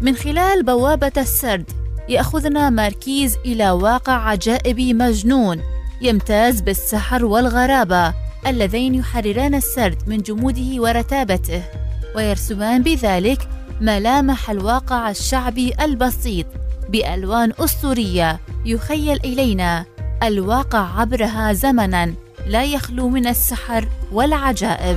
من 0.00 0.16
خلال 0.16 0.62
بوابة 0.62 1.12
السرد 1.16 1.70
يأخذنا 2.08 2.70
ماركيز 2.70 3.36
إلى 3.44 3.70
واقع 3.70 4.12
عجائبي 4.12 4.94
مجنون 4.94 5.62
يمتاز 6.02 6.60
بالسحر 6.60 7.24
والغرابة 7.24 8.14
اللذين 8.46 8.94
يحرران 8.94 9.54
السرد 9.54 9.98
من 10.06 10.18
جموده 10.18 10.82
ورتابته. 10.82 11.62
ويرسمان 12.16 12.82
بذلك 12.82 13.48
ملامح 13.80 14.50
الواقع 14.50 15.10
الشعبي 15.10 15.72
البسيط 15.80 16.46
بألوان 16.88 17.52
أسطورية 17.58 18.40
يخيل 18.64 19.20
إلينا. 19.24 19.84
الواقع 20.22 21.00
عبرها 21.00 21.52
زمنا 21.52 22.14
لا 22.46 22.64
يخلو 22.64 23.08
من 23.08 23.26
السحر 23.26 23.88
والعجائب. 24.12 24.96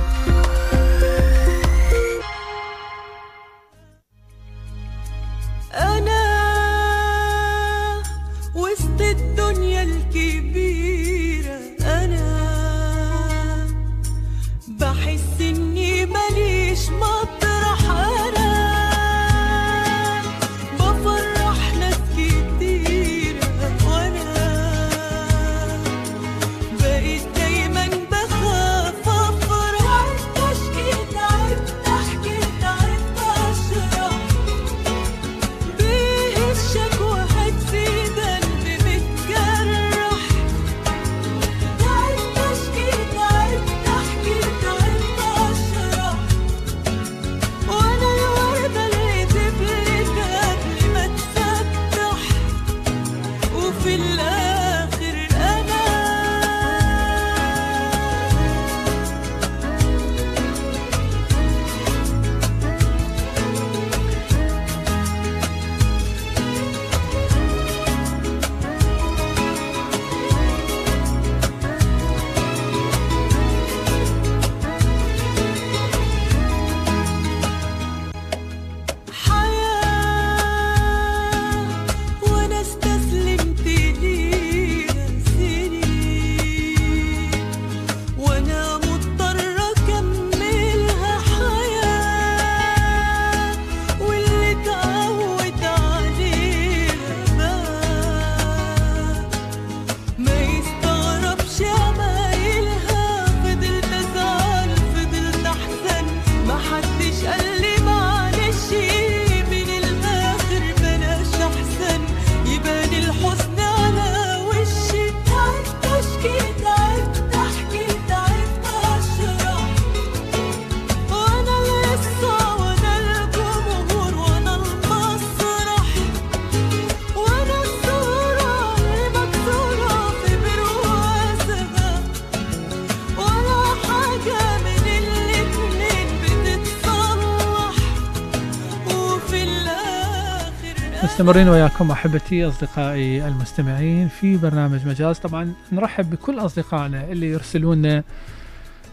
مستمرين 141.28 141.48
وياكم 141.48 141.90
أحبتي 141.90 142.48
أصدقائي 142.48 143.28
المستمعين 143.28 144.08
في 144.08 144.36
برنامج 144.36 144.86
مجاز. 144.86 145.18
طبعا 145.18 145.52
نرحب 145.72 146.10
بكل 146.10 146.38
أصدقائنا 146.38 147.04
اللي 147.04 147.30
يرسلون 147.30 147.78
لنا 147.78 148.02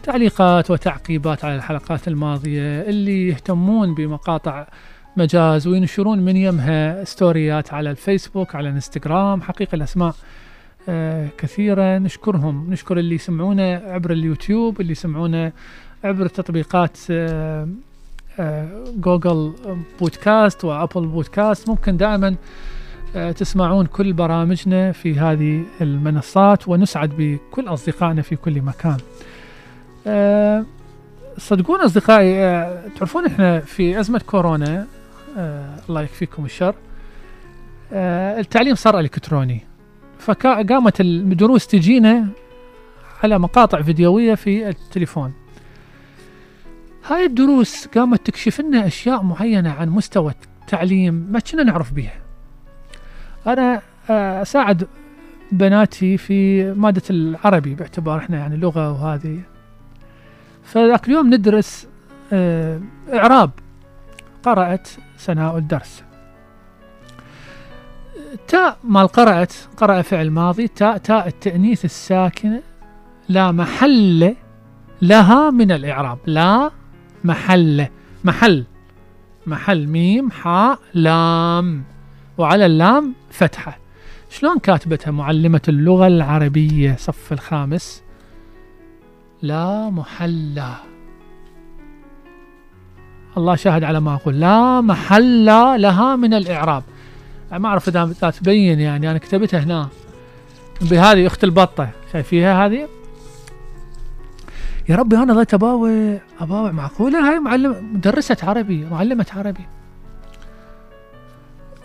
تعليقات 0.02 0.70
وتعقيبات 0.70 1.44
على 1.44 1.56
الحلقات 1.56 2.08
الماضية 2.08 2.80
اللي 2.80 3.28
يهتمون 3.28 3.94
بمقاطع 3.94 4.66
مجاز 5.16 5.66
وينشرون 5.66 6.18
من 6.18 6.36
يمها 6.36 7.04
ستوريات 7.04 7.72
على 7.72 7.90
الفيسبوك 7.90 8.54
على 8.54 8.68
الإنستغرام. 8.68 9.42
حقيقة 9.42 9.74
الأسماء 9.74 10.14
آه، 10.88 11.28
كثيرة. 11.38 11.98
نشكرهم. 11.98 12.70
نشكر 12.70 12.98
اللي 12.98 13.14
يسمعونا 13.14 13.82
عبر 13.86 14.12
اليوتيوب 14.12 14.80
اللي 14.80 14.92
يسمعونا 14.92 15.52
عبر 16.04 16.26
تطبيقات 16.26 16.98
آه، 17.10 17.68
جوجل 18.96 19.52
بودكاست 20.00 20.64
وأبل 20.64 21.06
بودكاست 21.06 21.68
ممكن 21.68 21.96
دائما 21.96 22.36
آه، 23.16 23.32
تسمعون 23.32 23.86
كل 23.86 24.12
برامجنا 24.12 24.92
في 24.92 25.18
هذه 25.18 25.62
المنصات 25.80 26.68
ونسعد 26.68 27.12
بكل 27.18 27.68
أصدقائنا 27.68 28.22
في 28.22 28.36
كل 28.36 28.62
مكان. 28.62 28.96
آه، 30.06 30.64
صدقون 31.38 31.80
أصدقائي 31.80 32.44
آه، 32.44 32.82
تعرفون 32.98 33.26
إحنا 33.26 33.60
في 33.60 34.00
أزمة 34.00 34.20
كورونا 34.26 34.86
الله 35.88 36.02
يكفيكم 36.02 36.44
الشر 36.44 36.74
التعليم 38.38 38.74
صار 38.74 39.00
إلكتروني 39.00 39.60
فقامت 40.18 41.00
الدروس 41.00 41.66
تجينا 41.66 42.28
على 43.22 43.38
مقاطع 43.38 43.82
فيديوية 43.82 44.34
في 44.34 44.68
التليفون 44.68 45.32
هاي 47.08 47.26
الدروس 47.26 47.86
قامت 47.86 48.26
تكشف 48.26 48.60
لنا 48.60 48.86
أشياء 48.86 49.22
معينة 49.22 49.70
عن 49.70 49.88
مستوى 49.88 50.34
تعليم 50.68 51.14
ما 51.14 51.38
كنا 51.38 51.62
نعرف 51.62 51.92
بيها. 51.92 52.20
أنا 53.46 53.82
آه، 54.10 54.42
أساعد 54.42 54.88
بناتي 55.52 56.16
في 56.16 56.70
مادة 56.72 57.02
العربي 57.10 57.74
باعتبار 57.74 58.18
إحنا 58.18 58.38
يعني 58.38 58.56
لغة 58.56 58.92
وهذه. 58.92 59.40
فذاك 60.64 61.08
اليوم 61.08 61.34
ندرس 61.34 61.88
آه، 62.32 62.80
إعراب. 63.12 63.50
قرأت 64.42 64.88
سناء 65.16 65.58
الدرس. 65.58 66.04
تاء 68.48 68.78
مال 68.84 69.08
قرأت 69.08 69.52
قرأ 69.76 70.02
فعل 70.02 70.30
ماضي. 70.30 70.68
تاء 70.68 70.96
تاء 70.96 71.28
التأنيث 71.28 71.84
الساكنة. 71.84 72.62
لا 73.28 73.52
محل 73.52 74.34
لها 75.02 75.50
من 75.50 75.72
الإعراب. 75.72 76.18
لا 76.26 76.70
محل 77.26 77.86
محل 78.24 78.64
محل 79.46 79.86
ميم 79.86 80.30
حاء 80.30 80.78
لام. 80.94 81.84
وعلى 82.38 82.66
اللام 82.66 83.14
فتحة. 83.30 83.78
شلون 84.30 84.58
كاتبتها 84.58 85.10
معلمة 85.10 85.60
اللغة 85.68 86.06
العربية؟ 86.06 86.96
صف 86.96 87.32
الخامس. 87.32 88.02
لا 89.42 89.90
محلى 89.90 90.74
الله 93.36 93.54
شاهد 93.56 93.84
على 93.84 94.00
ما 94.00 94.14
أقول. 94.14 94.40
لا 94.40 94.80
محل 94.80 95.44
لها 95.82 96.16
من 96.16 96.34
الإعراب. 96.34 96.82
ما 97.52 97.68
أعرف 97.68 97.88
إذا 97.88 98.30
تبين 98.30 98.80
يعني 98.80 99.10
أنا 99.10 99.18
كتبتها 99.18 99.60
هنا. 99.60 99.88
بهذه 100.80 101.26
أخت 101.26 101.44
البطة. 101.44 101.90
شايفيها 102.12 102.66
هذه؟ 102.66 102.88
يا 104.88 104.96
ربي 104.96 105.16
أنا 105.16 105.34
ظلت 105.34 105.54
أباوع 105.54 106.18
أباوع 106.40 106.72
معقولة 106.72 107.30
هاي 107.30 107.40
معلم 107.40 107.94
مدرسة 107.94 108.36
عربي 108.42 108.84
معلمة 108.84 109.26
عربي. 109.36 109.66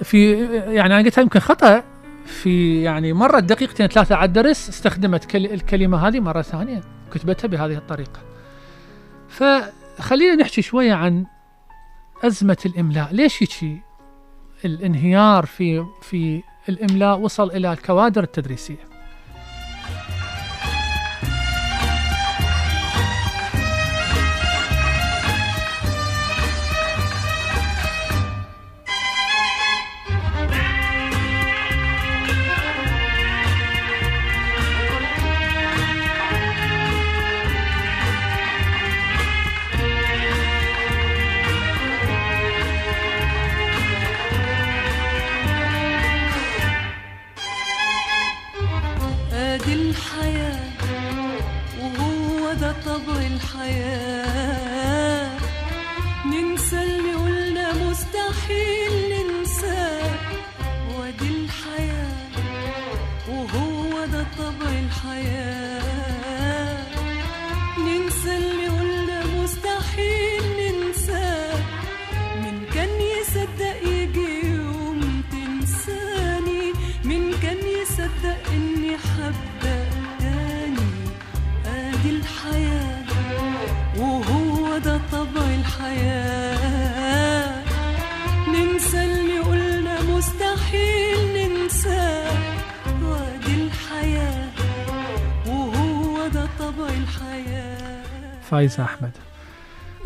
في 0.03 0.45
يعني 0.55 0.95
أنا 0.95 0.97
قلتها 0.97 1.21
يمكن 1.21 1.39
خطأ. 1.39 1.83
في 2.25 2.81
يعني 2.81 3.13
مرت 3.13 3.43
دقيقتين 3.43 3.87
ثلاثة 3.87 4.15
على 4.15 4.27
الدرس 4.27 4.69
استخدمت 4.69 5.25
كل 5.25 5.45
الكلمة 5.45 6.07
هذه 6.07 6.19
مرة 6.19 6.41
ثانية 6.41 6.81
كتبتها 7.13 7.47
بهذه 7.47 7.77
الطريقة. 7.77 8.19
فخلينا 9.29 10.35
نحكي 10.35 10.61
شوية 10.61 10.93
عن 10.93 11.25
أزمة 12.23 12.57
الإملاء. 12.65 13.13
ليش 13.13 13.41
يجي 13.41 13.81
الانهيار 14.65 15.45
في 15.45 15.85
في 16.01 16.43
الإملاء 16.69 17.19
وصل 17.19 17.51
إلى 17.51 17.73
الكوادر 17.73 18.23
التدريسية. 18.23 18.90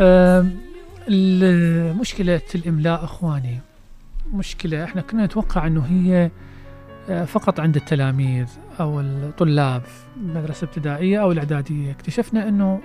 أم، 0.02 0.52
ال- 1.08 1.98
مشكلة 1.98 2.42
الإملاء 2.56 3.04
أخواني 3.04 3.60
مشكلة 4.34 4.84
إحنا 4.84 5.02
كنا 5.02 5.26
نتوقع 5.26 5.68
أنه 5.68 5.82
هي 5.90 6.30
آه، 7.10 7.26
فقط 7.26 7.60
عند 7.60 7.76
التلاميذ 7.76 8.48
أو 8.80 9.00
الطلاب 9.00 9.82
في 9.82 10.18
المدرسة 10.22 10.64
الابتدائية 10.64 11.22
أو 11.22 11.32
الإعدادية. 11.32 11.92
اكتشفنا 11.92 12.48
أنه 12.48 12.80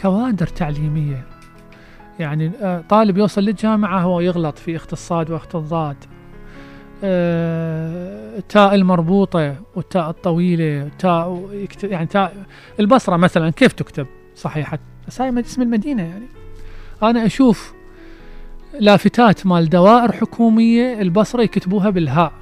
كوادر 0.00 0.46
تعليمية. 0.46 1.22
يعني 2.18 2.50
آه، 2.62 2.84
طالب 2.88 3.18
يوصل 3.18 3.40
للجامعة 3.40 4.00
هو 4.00 4.20
يغلط 4.20 4.58
في 4.58 4.76
اخت 4.76 4.92
الصاد 4.92 5.30
واخت 5.30 5.54
الضاد. 5.54 5.96
آه، 7.04 8.38
التاء 8.38 8.74
المربوطة 8.74 9.56
والتاء 9.74 10.10
الطويلة 10.10 10.90
تاء 10.98 11.48
يعني 11.82 12.06
تاء 12.06 12.36
البصرة 12.80 13.16
مثلا 13.16 13.50
كيف 13.50 13.72
تكتب؟ 13.72 14.06
صحيحة 14.36 14.78
بس 15.08 15.20
هاي 15.20 15.40
اسم 15.40 15.62
المدينة 15.62 16.02
يعني. 16.02 16.26
أنا 17.02 17.26
أشوف 17.26 17.72
لافتات 18.80 19.46
مال 19.46 19.68
دوائر 19.70 20.12
حكومية 20.12 21.00
البصرة 21.00 21.42
يكتبوها 21.42 21.90
بالهاء. 21.90 22.32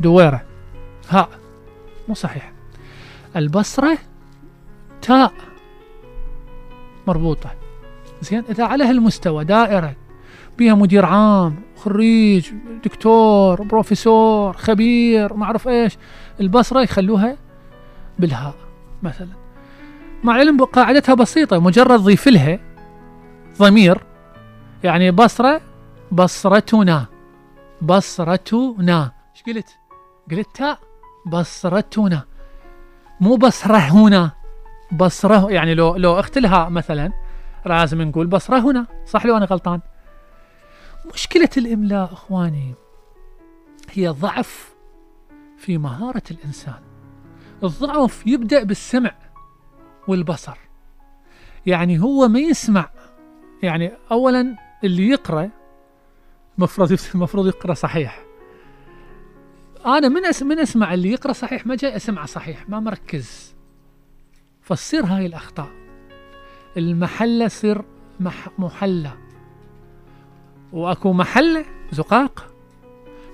دويرة. 0.00 0.44
هاء. 1.08 1.28
مو 2.08 2.14
صحيح. 2.14 2.52
البصرة 3.36 3.98
تاء. 5.02 5.32
مربوطة. 7.06 7.50
زين؟ 8.22 8.44
إذا 8.50 8.64
على 8.64 8.84
هالمستوى 8.84 9.44
دائرة. 9.44 9.96
بيها 10.58 10.74
مدير 10.74 11.04
عام 11.04 11.62
خريج 11.76 12.50
دكتور 12.84 13.62
بروفيسور 13.62 14.52
خبير 14.52 15.34
ما 15.34 15.44
أعرف 15.44 15.68
إيش. 15.68 15.96
البصرة 16.40 16.82
يخلوها 16.82 17.36
بالهاء 18.18 18.54
مثلا. 19.02 19.43
مع 20.24 20.32
علم 20.32 20.64
قاعدتها 20.64 21.14
بسيطة 21.14 21.58
مجرد 21.58 22.00
ضيف 22.00 22.28
لها 22.28 22.58
ضمير 23.58 24.04
يعني 24.84 25.10
بصرة 25.10 25.60
بصرتنا 26.12 27.06
بصرتنا. 27.82 29.12
إيش 29.34 29.56
قلت؟ 29.56 29.78
قلت 30.30 30.56
تاء 30.56 30.78
بصرتنا. 31.26 32.24
مو 33.20 33.36
بصرة 33.36 33.76
هنا 33.76 34.30
بصرة 34.92 35.50
يعني 35.50 35.74
لو 35.74 35.96
لو 35.96 36.20
اختلها 36.20 36.68
مثلا 36.68 37.12
لازم 37.66 38.02
نقول 38.02 38.26
بصرة 38.26 38.58
هنا 38.58 38.86
صح 39.06 39.26
لو 39.26 39.36
أنا 39.36 39.44
غلطان؟ 39.44 39.80
مشكلة 41.14 41.50
الإملاء 41.56 42.12
إخواني 42.12 42.74
هي 43.90 44.08
ضعف 44.08 44.74
في 45.56 45.78
مهارة 45.78 46.22
الإنسان. 46.30 46.80
الضعف 47.62 48.26
يبدأ 48.26 48.62
بالسمع 48.62 49.14
والبصر. 50.08 50.56
يعني 51.66 52.00
هو 52.00 52.28
ما 52.28 52.38
يسمع. 52.38 52.90
يعني 53.62 53.92
اولا 54.10 54.56
اللي 54.84 55.08
يقرأ 55.08 55.50
مفروض 56.58 56.98
المفروض 57.14 57.46
يقرأ 57.46 57.74
صحيح. 57.74 58.24
أنا 59.86 60.08
من 60.08 60.22
من 60.42 60.58
أسمع 60.58 60.94
اللي 60.94 61.10
يقرأ 61.10 61.32
صحيح 61.32 61.66
ما 61.66 61.74
جاي 61.76 61.96
اسمعه 61.96 62.26
صحيح 62.26 62.68
ما 62.68 62.80
مركز. 62.80 63.54
فتصير 64.62 65.04
هاي 65.04 65.26
الأخطاء. 65.26 65.68
المحله 66.76 67.48
صير 67.48 67.84
مح 68.20 68.48
محلة. 68.58 69.18
وأكو 70.72 71.12
محله 71.12 71.64
زقاق. 71.92 72.54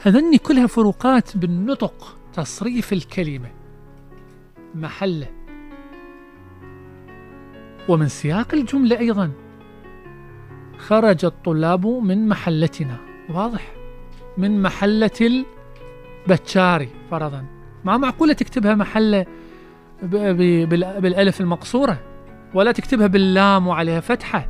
هذني 0.03 0.39
كلها 0.39 0.67
فروقات 0.67 1.37
بالنطق 1.37 2.19
تصريف 2.33 2.93
الكلمة. 2.93 3.51
محله 4.75 5.40
ومن 7.91 8.09
سياق 8.09 8.55
الجملة 8.55 8.99
أيضا. 8.99 9.31
خرج 10.79 11.25
الطلاب 11.25 11.87
من 11.87 12.29
محلتنا. 12.29 12.97
واضح. 13.31 13.73
من 14.39 14.63
محلة 14.63 15.45
البتشاري 16.29 16.89
فرضا. 17.11 17.45
ما 17.85 17.97
معقولة 17.97 18.33
تكتبها 18.33 18.75
محلة 18.75 19.27
بالألف 20.03 21.41
المقصورة 21.41 22.01
ولا 22.55 22.73
تكتبها 22.73 23.07
باللام 23.07 23.67
وعليها 23.67 24.01
فتحة. 24.01 24.49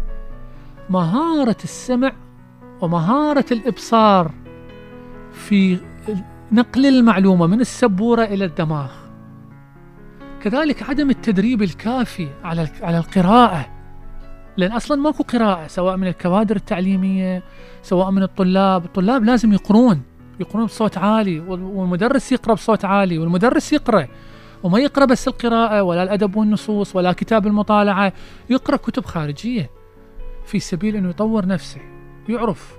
مهارة 0.90 1.56
السمع 1.64 2.12
ومهارة 2.80 3.44
الإبصار 3.52 4.30
في 5.32 5.78
نقل 6.52 6.86
المعلومة 6.86 7.46
من 7.46 7.60
السبورة 7.60 8.22
إلى 8.22 8.44
الدماغ. 8.44 8.90
كذلك 10.42 10.82
عدم 10.82 11.10
التدريب 11.10 11.62
الكافي 11.62 12.28
على 12.44 12.68
على 12.82 12.98
القراءة. 12.98 13.66
لأن 14.56 14.72
أصلا 14.72 15.00
ماكو 15.00 15.22
قراءة 15.22 15.66
سواء 15.66 15.96
من 15.96 16.06
الكوادر 16.06 16.56
التعليمية 16.56 17.42
سواء 17.82 18.10
من 18.10 18.22
الطلاب. 18.22 18.84
الطلاب 18.84 19.24
لازم 19.24 19.52
يقرون 19.52 20.02
يقرون 20.40 20.66
بصوت 20.66 20.98
عالي 20.98 21.40
وال- 21.40 21.62
والمدرس 21.62 22.32
يقرأ 22.32 22.54
بصوت 22.54 22.84
عالي 22.84 23.18
والمدرس 23.18 23.72
يقرأ. 23.72 24.08
وما 24.62 24.78
يقرأ 24.78 25.04
بس 25.04 25.28
القراءة 25.28 25.82
ولا 25.82 26.02
الأدب 26.02 26.36
والنصوص 26.36 26.96
ولا 26.96 27.12
كتاب 27.12 27.46
المطالعة. 27.46 28.12
يقرأ 28.50 28.76
كتب 28.76 29.04
خارجية 29.04 29.70
في 30.46 30.58
سبيل 30.60 30.96
أنه 30.96 31.08
يطور 31.10 31.46
نفسه 31.46 31.80
يعرف 32.28 32.76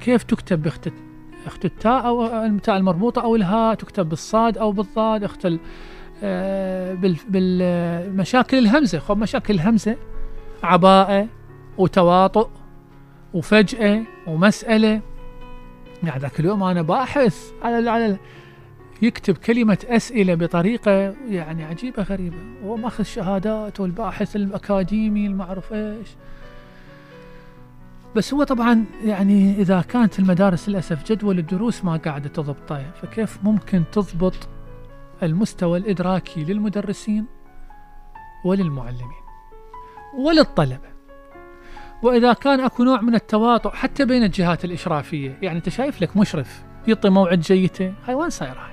كيف 0.00 0.22
تكتب 0.22 0.62
اخت 1.46 1.64
التاء 1.64 2.06
أو 2.06 2.44
التاء 2.46 2.76
المربوطة 2.76 3.22
أو 3.22 3.36
الهاء 3.36 3.74
تكتب 3.74 4.08
بالصاد 4.08 4.58
أو 4.58 4.72
بالضاد 4.72 5.24
اخت 5.24 5.48
آه، 6.22 6.94
بال- 6.94 7.16
بالمشاكل 7.28 8.58
الهمزة. 8.58 8.98
خب 8.98 9.18
مشاكل 9.18 9.54
الهمزة 9.54 9.96
عباءة 10.62 11.28
وتواطؤ 11.78 12.48
وفجأة 13.34 14.02
ومسألة. 14.26 15.00
يعني 16.02 16.20
ذاك 16.20 16.40
اليوم 16.40 16.62
أنا 16.62 16.82
باحث 16.82 17.50
على 17.62 17.90
على 17.90 18.16
يكتب 19.02 19.36
كلمة 19.36 19.78
أسئلة 19.88 20.34
بطريقة 20.34 21.14
يعني 21.28 21.64
عجيبة 21.64 22.02
غريبة. 22.02 22.36
هو 22.64 22.76
ماخذ 22.76 23.04
شهادات 23.04 23.80
والباحث 23.80 24.36
الأكاديمي 24.36 25.26
المعروف 25.26 25.72
إيش؟ 25.72 26.08
بس 28.16 28.34
هو 28.34 28.42
طبعا 28.44 28.84
يعني 29.04 29.54
إذا 29.60 29.80
كانت 29.80 30.18
المدارس 30.18 30.68
للأسف 30.68 31.12
جدول 31.12 31.38
الدروس 31.38 31.84
ما 31.84 31.96
قاعدة 31.96 32.28
تضبطه 32.28 32.90
فكيف 33.02 33.38
ممكن 33.44 33.82
تضبط 33.92 34.34
المستوى 35.22 35.78
الإدراكي 35.78 36.44
للمدرسين 36.44 37.26
وللمعلمين 38.44 39.20
وللطلبة؟ 40.18 40.90
وإذا 42.02 42.32
كان 42.32 42.60
أكو 42.60 42.84
نوع 42.84 43.00
من 43.00 43.14
التواطؤ 43.14 43.70
حتى 43.70 44.04
بين 44.04 44.22
الجهات 44.24 44.64
الإشرافية 44.64 45.38
يعني 45.42 45.58
أنت 45.58 45.68
شايف 45.68 46.02
لك 46.02 46.16
مشرف 46.16 46.62
يعطي 46.88 47.10
موعد 47.10 47.40
جيته 47.40 47.94
هاي 48.04 48.14
وين 48.14 48.30
صاير 48.30 48.52
هاي؟ 48.52 48.72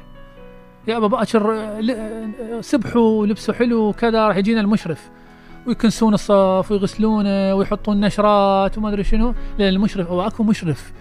يا 0.87 0.97
أبا 0.97 1.07
بأكر 1.07 1.51
آه، 1.53 1.79
ل- 1.79 1.91
آه، 1.91 2.61
سبحوا 2.61 3.21
ولبسوا 3.21 3.53
حلو 3.53 3.89
وكذا 3.89 4.27
راح 4.27 4.35
يجينا 4.37 4.61
المشرف. 4.61 5.09
ويكنسون 5.67 6.13
الصف 6.13 6.71
ويغسلونه 6.71 7.55
ويحطون 7.55 7.99
نشرات 7.99 8.77
وما 8.77 8.89
أدري 8.89 9.03
شنو. 9.03 9.33
لأن 9.59 9.69
المشرف 9.69 10.07
هو 10.07 10.27
أكو 10.27 10.43
مشرف. 10.43 10.93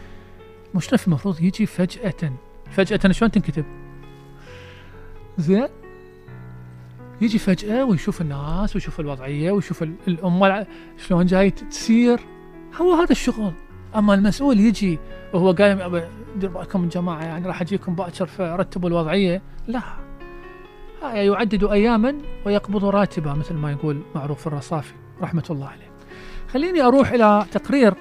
مشرف 0.75 1.07
المفروض 1.07 1.43
يجي 1.43 1.67
فجأة. 1.67 2.33
فجأة 2.71 3.13
شلون 3.13 3.31
تنكتب؟ 3.31 3.65
زين. 5.39 5.69
يجي 7.21 7.39
فجأة 7.39 7.85
ويشوف 7.85 8.21
الناس 8.21 8.75
ويشوف 8.77 9.01
الوضعية 9.01 9.51
ويشوف 9.51 9.83
ال- 9.83 9.95
الأمة 10.09 10.67
شلون 11.07 11.27
جاي 11.27 11.51
تسير 11.51 12.21
هو 12.81 12.95
هذا 12.95 13.13
الشغل. 13.13 13.53
أما 13.97 14.15
المسؤول 14.15 14.61
يجي 14.61 14.99
وهو 15.35 15.53
قايم 15.53 16.03
دير 16.37 16.51
بالكم 16.51 16.85
يا 16.85 16.89
جماعة 16.89 17.25
يعني 17.25 17.47
راح 17.47 17.61
أجيكم 17.61 17.95
بأكر 17.95 18.27
فرتبوا 18.27 18.89
الوضعية. 18.89 19.43
لا. 19.69 19.81
يعدد 21.15 21.65
أياما 21.65 22.15
ويقبض 22.47 22.85
راتبا 22.85 23.33
مثل 23.33 23.55
ما 23.55 23.71
يقول 23.73 24.03
معروف 24.15 24.47
الرصافي 24.47 24.93
رحمة 25.23 25.45
الله 25.51 25.67
عليه. 25.69 25.91
خليني 26.49 26.83
أروح 26.83 27.11
إلى 27.11 27.47
تقرير 27.53 27.95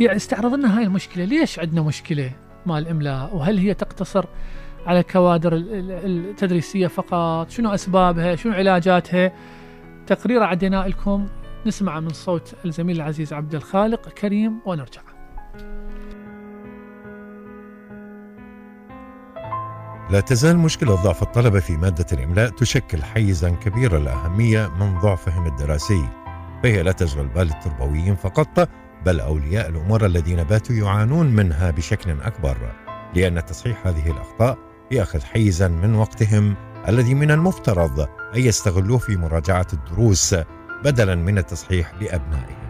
يعني 0.00 0.16
استعرض 0.16 0.54
لنا 0.54 0.78
هاي 0.78 0.84
المشكلة. 0.84 1.24
ليش 1.24 1.58
عندنا 1.58 1.82
مشكلة 1.82 2.30
مع 2.66 2.78
الإملاء 2.78 3.36
وهل 3.36 3.58
هي 3.58 3.74
تقتصر 3.74 4.24
على 4.86 4.98
الكوادر 5.00 5.52
ال- 5.52 5.72
ال- 5.72 6.28
التدريسية 6.28 6.86
فقط؟ 6.86 7.50
شنو 7.50 7.74
أسبابها؟ 7.74 8.36
شنو 8.36 8.52
علاجاتها؟ 8.52 9.32
تقرير 10.06 10.42
عدينا 10.42 10.84
لكم 10.88 11.26
نسمع 11.66 12.00
من 12.00 12.08
صوت 12.08 12.54
الزميل 12.64 12.96
العزيز 12.96 13.32
عبد 13.32 13.54
الخالق 13.54 14.08
كريم 14.08 14.58
ونرجع. 14.66 15.00
لا 20.10 20.20
تزال 20.20 20.58
مشكلة 20.58 20.94
ضعف 20.94 21.22
الطلبة 21.22 21.60
في 21.60 21.76
مادة 21.76 22.06
الإملاء 22.12 22.50
تشكل 22.50 23.02
حيزا 23.02 23.50
كبير 23.50 23.96
الأهمية 23.96 24.68
من 24.68 24.98
ضعفهم 24.98 25.46
الدراسي 25.46 26.08
فهي 26.62 26.82
لا 26.82 26.92
تشغل 26.92 27.26
بال 27.26 27.50
التربويين 27.50 28.14
فقط 28.14 28.68
بل 29.06 29.20
أولياء 29.20 29.68
الأمور 29.68 30.06
الذين 30.06 30.44
باتوا 30.44 30.76
يعانون 30.76 31.26
منها 31.26 31.70
بشكل 31.70 32.20
أكبر 32.20 32.56
لأن 33.14 33.44
تصحيح 33.44 33.86
هذه 33.86 34.10
الأخطاء 34.10 34.58
يأخذ 34.90 35.22
حيزا 35.22 35.68
من 35.68 35.94
وقتهم 35.94 36.56
الذي 36.88 37.14
من 37.14 37.30
المفترض 37.30 38.00
أن 38.34 38.40
يستغلوه 38.40 38.98
في 38.98 39.16
مراجعة 39.16 39.66
الدروس 39.72 40.34
بدلا 40.84 41.14
من 41.14 41.38
التصحيح 41.38 41.94
لأبنائهم. 41.94 42.66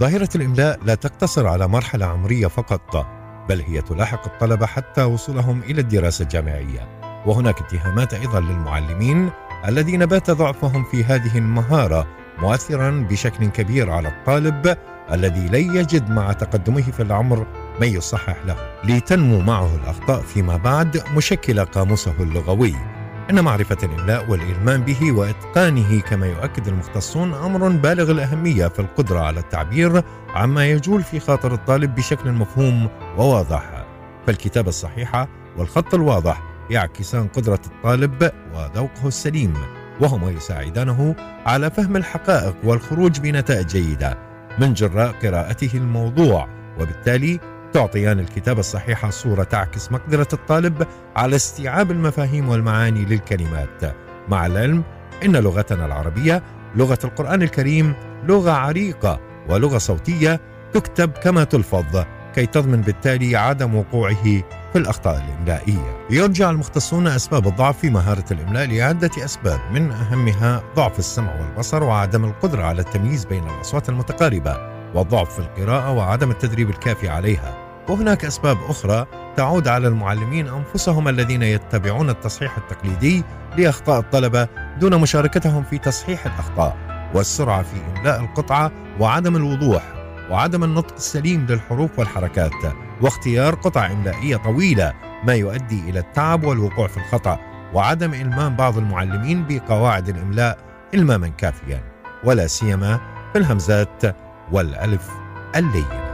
ظاهرة 0.00 0.28
الإملاء 0.34 0.78
لا 0.84 0.94
تقتصر 0.94 1.46
على 1.46 1.68
مرحلة 1.68 2.06
عمرية 2.06 2.46
فقط 2.46 3.15
بل 3.48 3.60
هي 3.60 3.82
تلاحق 3.82 4.26
الطلبة 4.26 4.66
حتى 4.66 5.02
وصولهم 5.02 5.62
إلى 5.62 5.80
الدراسة 5.80 6.22
الجامعية. 6.22 7.00
وهناك 7.26 7.60
اتهامات 7.60 8.14
أيضا 8.14 8.40
للمعلمين 8.40 9.30
الذين 9.68 10.06
بات 10.06 10.30
ضعفهم 10.30 10.84
في 10.84 11.04
هذه 11.04 11.38
المهارة 11.38 12.06
مؤثرا 12.38 13.06
بشكل 13.10 13.46
كبير 13.46 13.90
على 13.90 14.08
الطالب 14.08 14.76
الذي 15.12 15.48
لن 15.48 15.76
يجد 15.76 16.10
مع 16.10 16.32
تقدمه 16.32 16.82
في 16.82 17.02
العمر 17.02 17.46
من 17.80 17.88
يصحح 17.88 18.36
له. 18.46 18.56
لتنمو 18.84 19.40
معه 19.40 19.76
الأخطاء 19.76 20.20
فيما 20.20 20.56
بعد 20.56 21.02
مشكلة 21.16 21.64
قاموسه 21.64 22.14
اللغوي. 22.20 22.95
إن 23.30 23.44
معرفة 23.44 23.76
الإملاء 23.82 24.30
والإلمام 24.30 24.82
به 24.82 25.12
وإتقانه 25.12 26.00
كما 26.00 26.26
يؤكد 26.26 26.68
المختصون 26.68 27.34
أمر 27.34 27.68
بالغ 27.68 28.10
الأهمية 28.10 28.66
في 28.66 28.78
القدرة 28.78 29.20
على 29.20 29.40
التعبير 29.40 30.02
عما 30.34 30.66
يجول 30.66 31.02
في 31.02 31.20
خاطر 31.20 31.54
الطالب 31.54 31.94
بشكل 31.94 32.32
مفهوم 32.32 32.88
وواضح. 33.18 33.86
فالكتابة 34.26 34.68
الصحيحة 34.68 35.28
والخط 35.56 35.94
الواضح 35.94 36.42
يعكسان 36.70 37.28
قدرة 37.28 37.60
الطالب 37.66 38.30
وذوقه 38.54 39.08
السليم 39.08 39.54
وهما 40.00 40.30
يساعدانه 40.30 41.14
على 41.46 41.70
فهم 41.70 41.96
الحقائق 41.96 42.54
والخروج 42.64 43.20
بنتائج 43.20 43.66
جيدة 43.66 44.18
من 44.58 44.74
جراء 44.74 45.12
قراءته 45.12 45.70
الموضوع 45.74 46.48
وبالتالي 46.80 47.40
تعطيان 47.76 48.18
الكتابة 48.18 48.60
الصحيحة 48.60 49.10
صورة 49.10 49.42
تعكس 49.42 49.92
مقدرة 49.92 50.28
الطالب 50.32 50.86
على 51.16 51.36
استيعاب 51.36 51.90
المفاهيم 51.90 52.48
والمعاني 52.48 53.04
للكلمات. 53.04 53.94
مع 54.28 54.46
العلم 54.46 54.82
إن 55.24 55.36
لغتنا 55.36 55.86
العربية 55.86 56.42
لغة 56.76 56.98
القرآن 57.04 57.42
الكريم 57.42 57.94
لغة 58.24 58.50
عريقة 58.50 59.20
ولغة 59.48 59.78
صوتية 59.78 60.40
تكتب 60.72 61.10
كما 61.10 61.44
تلفظ 61.44 62.04
كي 62.34 62.46
تضمن 62.46 62.80
بالتالي 62.80 63.36
عدم 63.36 63.74
وقوعه 63.74 64.24
في 64.72 64.76
الأخطاء 64.76 65.24
الإملائية. 65.24 66.06
يرجع 66.10 66.50
المختصون 66.50 67.06
أسباب 67.06 67.46
الضعف 67.46 67.78
في 67.78 67.90
مهارة 67.90 68.24
الإملاء 68.30 68.66
لعدة 68.66 69.10
أسباب 69.24 69.60
من 69.72 69.90
أهمها 69.90 70.62
ضعف 70.76 70.98
السمع 70.98 71.40
والبصر 71.40 71.82
وعدم 71.82 72.24
القدرة 72.24 72.62
على 72.62 72.80
التمييز 72.80 73.24
بين 73.24 73.44
الأصوات 73.48 73.88
المتقاربة 73.88 74.56
والضعف 74.94 75.32
في 75.32 75.38
القراءة 75.38 75.92
وعدم 75.92 76.30
التدريب 76.30 76.70
الكافي 76.70 77.08
عليها. 77.08 77.65
وهناك 77.88 78.24
أسباب 78.24 78.58
أخرى 78.68 79.06
تعود 79.36 79.68
على 79.68 79.88
المعلمين 79.88 80.48
أنفسهم 80.48 81.08
الذين 81.08 81.42
يتبعون 81.42 82.10
التصحيح 82.10 82.56
التقليدي 82.56 83.24
لأخطاء 83.56 84.00
الطلبة 84.00 84.48
دون 84.80 85.00
مشاركتهم 85.00 85.62
في 85.62 85.78
تصحيح 85.78 86.26
الأخطاء 86.26 86.76
والسرعة 87.14 87.62
في 87.62 87.76
إملاء 87.96 88.20
القطعة 88.20 88.72
وعدم 89.00 89.36
الوضوح 89.36 89.82
وعدم 90.30 90.64
النطق 90.64 90.94
السليم 90.94 91.46
للحروف 91.48 91.98
والحركات 91.98 92.52
واختيار 93.02 93.54
قطع 93.54 93.86
إملائية 93.86 94.36
طويلة 94.36 94.92
ما 95.24 95.34
يؤدي 95.34 95.90
إلى 95.90 95.98
التعب 95.98 96.44
والوقوع 96.44 96.86
في 96.88 96.96
الخطأ 96.96 97.38
وعدم 97.74 98.14
إلمام 98.14 98.56
بعض 98.56 98.78
المعلمين 98.78 99.46
بقواعد 99.48 100.08
الإملاء 100.08 100.58
إلماما 100.94 101.28
كافيا 101.28 101.80
ولا 102.24 102.46
سيما 102.46 103.00
في 103.32 103.38
الهمزات 103.38 104.16
والألف 104.52 105.10
اللينة 105.56 106.05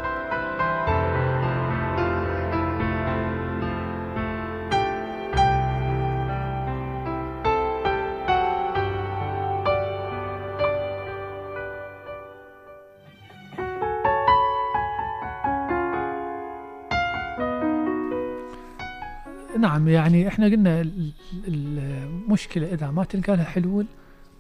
يعني 19.93 20.29
إحنا 20.29 20.47
قلنا 20.47 20.81
ال- 20.81 21.13
ال- 21.49 21.79
المشكلة 21.79 22.73
إذا 22.73 22.91
ما 22.91 23.05
تلقى 23.05 23.37
لها 23.37 23.45
حلول 23.45 23.87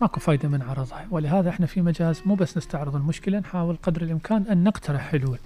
ماكو 0.01 0.21
فايدة 0.21 0.49
من 0.49 0.62
عرضها. 0.62 1.07
ولهذا 1.11 1.51
إحنا 1.51 1.67
في 1.67 1.83
مجاز 1.83 2.23
مو 2.27 2.35
بس 2.35 2.57
نستعرض 2.57 2.97
المشكلة 2.97 3.38
نحاول 3.38 3.77
قدر 3.83 4.03
الإمكان 4.03 4.43
أن 4.51 4.65
نقترح 4.65 5.09
حلول. 5.09 5.38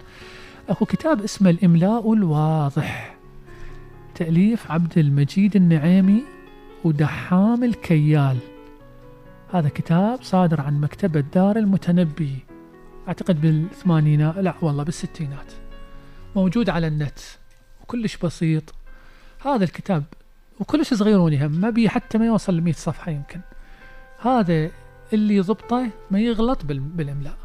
أكو 0.69 0.85
كتاب 0.85 1.23
اسمه 1.23 1.51
الإملاء 1.51 2.13
الواضح. 2.13 3.17
تأليف 4.15 4.71
عبد 4.71 4.99
المجيد 4.99 5.57
النعيمي 5.57 6.23
ودحام 6.85 7.65
الكيال. 7.65 8.37
هذا 9.53 9.69
كتاب 9.69 10.23
صادر 10.23 10.61
عن 10.61 10.81
مكتبة 10.81 11.21
دار 11.21 11.57
المتنبي. 11.57 12.39
أعتقد 13.09 13.41
بالثمانينات 13.41 14.37
لا 14.37 14.55
والله 14.63 14.83
بالستينات. 14.85 15.53
موجود 16.37 16.71
على 16.71 16.87
النت. 16.87 17.19
وكلش 17.83 18.17
بسيط. 18.17 18.75
هذا 19.47 19.65
الكتاب 19.65 20.05
وكلش 20.61 20.95
صغيرون 20.95 21.35
هم 21.35 21.53
ما 21.53 21.71
بي 21.71 21.89
حتى 21.89 22.19
ما 22.19 22.27
يوصل 22.27 22.57
ل 22.57 22.61
100 22.61 22.73
صفحة 22.75 23.11
يمكن. 23.13 23.41
هذا 24.21 24.71
اللي 25.13 25.37
يضبطه 25.37 25.87
ما 26.11 26.21
يغلط 26.21 26.65
بال- 26.65 26.79
بالإملاء. 26.81 27.37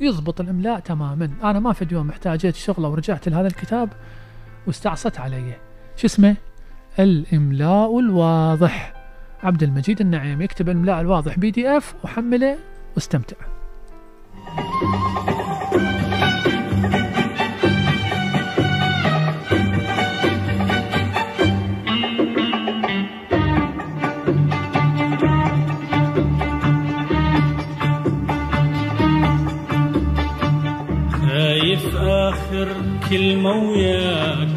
يضبط 0.00 0.40
الإملاء 0.40 0.80
تماما. 0.80 1.30
أنا 1.42 1.60
ما 1.60 1.72
في 1.72 1.86
يوم 1.92 2.10
احتاجيت 2.10 2.54
شغلة 2.54 2.88
ورجعت 2.88 3.28
لهذا 3.28 3.46
الكتاب 3.46 3.88
واستعصت 4.66 5.18
عليه. 5.20 5.58
شو 5.96 6.06
اسمه؟ 6.06 6.36
الإملاء 6.98 7.98
الواضح. 7.98 8.92
عبد 9.42 9.62
المجيد 9.62 10.00
النعيم 10.00 10.42
يكتب 10.42 10.68
الإملاء 10.68 11.00
الواضح 11.00 11.38
PDF 11.38 11.94
وحمله 12.04 12.58
واستمتع. 12.94 13.36
خايف 31.82 31.96
آخر 32.02 32.68
كلمة 33.10 33.50
وياك. 33.50 34.48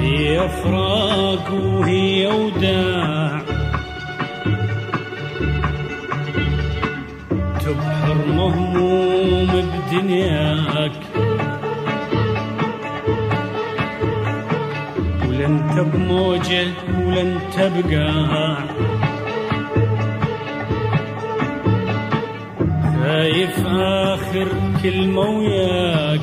هي 0.00 0.48
فراق 0.48 1.52
وهي 1.52 2.26
وداع. 2.26 3.42
تبحر 7.60 8.16
مهموم 8.28 9.50
بدنياك. 9.90 10.92
ولا 15.28 15.46
انت 15.46 15.80
بموجة 15.80 16.66
ولا 16.98 17.20
انت 17.20 17.56
بقاع 17.58 18.79
خايف 23.20 23.66
آخر 23.66 24.48
كلمة 24.82 25.20
وياك. 25.20 26.20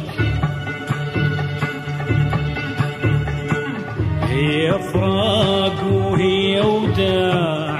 هي 4.23 4.79
فراق 4.93 5.83
وهي 5.93 6.61
وداع. 6.61 7.79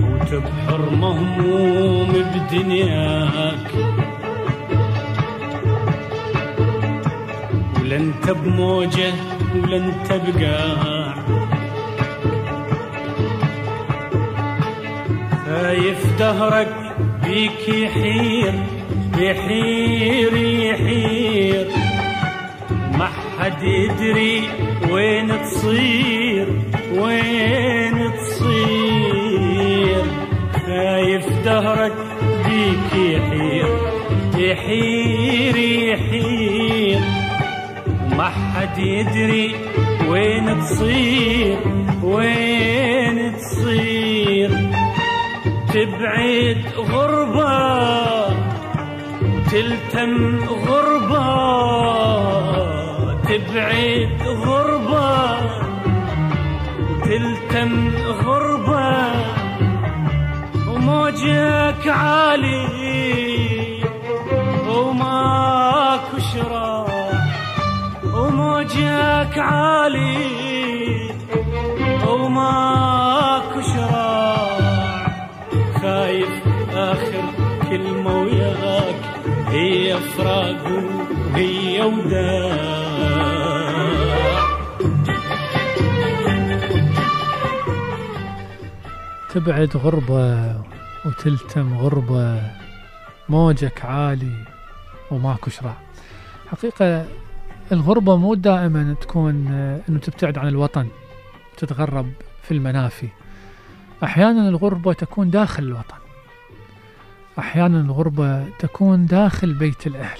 وتبحر 0.00 0.90
مهموم 0.90 2.12
بدنياك. 2.12 3.70
ولا 7.80 7.96
انت 7.96 8.30
بموجة 8.30 9.12
ولا 9.54 9.76
دهرك 16.18 16.74
بيك 17.24 17.68
يحير 17.68 18.54
يحير 19.18 20.36
يحير. 20.36 21.66
ما 22.98 23.08
حد 23.38 23.62
يدري 23.62 24.42
وين 24.90 25.28
تصير 25.42 26.46
وين 26.98 28.12
تصير. 28.16 30.04
خايف 30.66 31.26
دهرك 31.44 31.92
بيك 32.46 32.90
يحير 32.94 33.68
يحير 34.38 35.56
يحير. 35.56 37.00
ما 38.16 38.28
حد 38.28 38.78
يدري 38.78 39.54
وين 40.08 40.60
تصير 40.60 41.56
وين 42.02 43.05
تبعد 45.76 46.62
غربة 46.92 47.56
تلتم 49.50 50.38
غربة. 50.68 51.28
تبعد 53.28 54.22
غربة 54.46 55.38
تلتم 57.04 57.72
غربة. 58.24 58.96
وموجك 60.68 61.88
عالي 61.88 62.64
وماكو 64.68 66.18
شراع 66.18 66.86
وموجك 68.14 69.38
عالي 69.38 70.16
وماكو 72.08 72.95
هي 79.96 80.02
فراق 80.02 80.66
وهي 81.32 81.82
وداع 81.82 82.56
تبعد 89.30 89.76
غربة 89.76 90.54
وتلتم 91.06 91.78
غربة 91.78 92.40
موجك 93.28 93.84
عالي 93.84 94.44
وماكو 95.10 95.50
شراع 95.50 95.76
حقيقة 96.48 97.06
الغربة 97.72 98.16
مو 98.16 98.34
دائما 98.34 98.94
تكون 99.00 99.48
إنه 99.88 99.98
تبتعد 99.98 100.38
عن 100.38 100.48
الوطن 100.48 100.88
تتغرب 101.56 102.12
في 102.42 102.54
المنافي. 102.54 103.08
أحيانا 104.04 104.48
الغربة 104.48 104.92
تكون 104.92 105.30
داخل 105.30 105.62
الوطن. 105.62 106.05
أحيانا 107.38 107.80
الغربة 107.80 108.48
تكون 108.58 109.06
داخل 109.06 109.52
بيت 109.54 109.86
الأهل. 109.86 110.18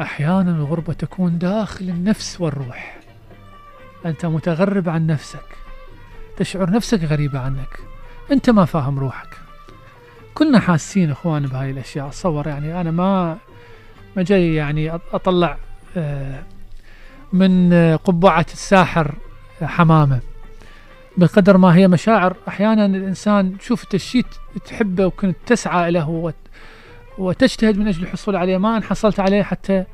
أحيانا 0.00 0.50
الغربة 0.56 0.92
تكون 0.92 1.38
داخل 1.38 1.84
النفس 1.88 2.40
والروح. 2.40 2.96
أنت 4.06 4.26
متغرب 4.26 4.88
عن 4.88 5.06
نفسك. 5.06 5.44
تشعر 6.36 6.70
نفسك 6.70 7.04
غريبة 7.04 7.38
عنك. 7.38 7.78
أنت 8.32 8.50
ما 8.50 8.64
فاهم 8.64 8.98
روحك. 8.98 9.28
كلنا 10.34 10.60
حاسين 10.60 11.10
اخوان 11.10 11.46
بهاي 11.46 11.70
الأشياء. 11.70 12.06
أتصور 12.08 12.46
يعني 12.48 12.80
أنا 12.80 12.90
ما 12.90 13.38
ما 14.16 14.22
جاي 14.22 14.54
يعني 14.54 14.92
أط- 14.92 15.14
أطلع 15.14 15.56
آه، 15.96 16.42
من 17.32 17.72
آه، 17.72 17.96
قبعة 17.96 18.46
الساحر 18.52 19.14
حمامة. 19.62 20.20
بقدر 21.16 21.56
ما 21.56 21.74
هي 21.76 21.88
مشاعر. 21.88 22.36
أحيانا 22.48 22.86
الإنسان 22.86 23.56
انت 23.70 23.94
الشيء 23.94 24.24
تحبه 24.66 25.06
وكنت 25.06 25.36
تسعى 25.46 25.90
له 25.90 26.08
وت- 26.10 26.34
وتجتهد 27.18 27.78
من 27.78 27.88
أجل 27.88 28.02
الحصول 28.02 28.36
عليه. 28.36 28.56
ما 28.58 28.76
إن 28.76 28.82
حصلت 28.82 29.20
عليه 29.20 29.42
حتى 29.42 29.84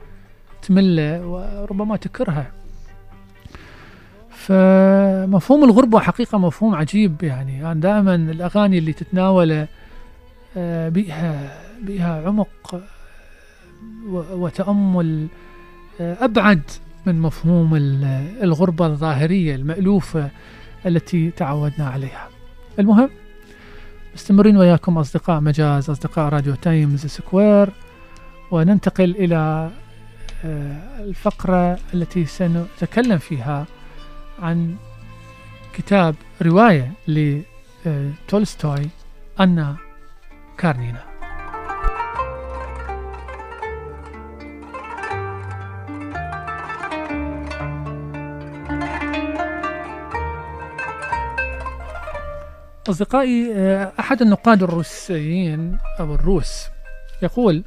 تمله 0.63 1.27
وربما 1.27 1.97
تكرهه. 1.97 2.47
فمفهوم 4.31 5.65
الغربة 5.65 6.01
حقيقة 6.01 6.39
مفهوم 6.39 6.75
عجيب 6.75 7.23
يعني. 7.23 7.63
أنا 7.73 7.75
دائما 7.81 8.15
الأغاني 8.15 8.79
اللي 8.79 8.93
تتناوله 8.93 9.67
آه، 10.57 10.89
بيها 10.89 11.59
بيها 11.83 12.23
عمق 12.27 12.81
وتأمل 14.33 15.27
آه، 16.01 16.25
أبعد 16.25 16.63
من 17.07 17.21
مفهوم 17.21 17.75
ال- 17.75 18.29
الغربة 18.43 18.87
الظاهرية 18.87 19.55
المألوفة. 19.55 20.31
التي 20.87 21.31
تعودنا 21.31 21.89
عليها. 21.89 22.29
المهم 22.79 23.11
مستمرين 24.15 24.57
وياكم 24.57 24.99
أصدقاء 24.99 25.41
مجاز 25.41 25.91
أصدقاء 25.91 26.29
راديو 26.29 26.55
تايمز 26.55 27.07
سكوير 27.07 27.71
وننتقل 28.51 29.11
إلى 29.11 29.71
آه، 30.45 31.05
الفقرة 31.05 31.79
التي 31.95 32.25
سنتكلم 32.25 33.19
فيها 33.19 33.67
عن 34.43 34.77
كتاب 35.75 36.15
رواية 36.43 36.93
لتولستوي 37.09 38.89
أنا 39.41 39.77
كارنينا. 40.59 41.10
أصدقائي 52.91 53.53
آه، 53.55 53.93
أحد 54.01 54.23
النقاد 54.23 54.63
الروسيين 54.63 55.79
أو 56.01 56.15
الروس 56.15 56.67
يقول 57.23 57.65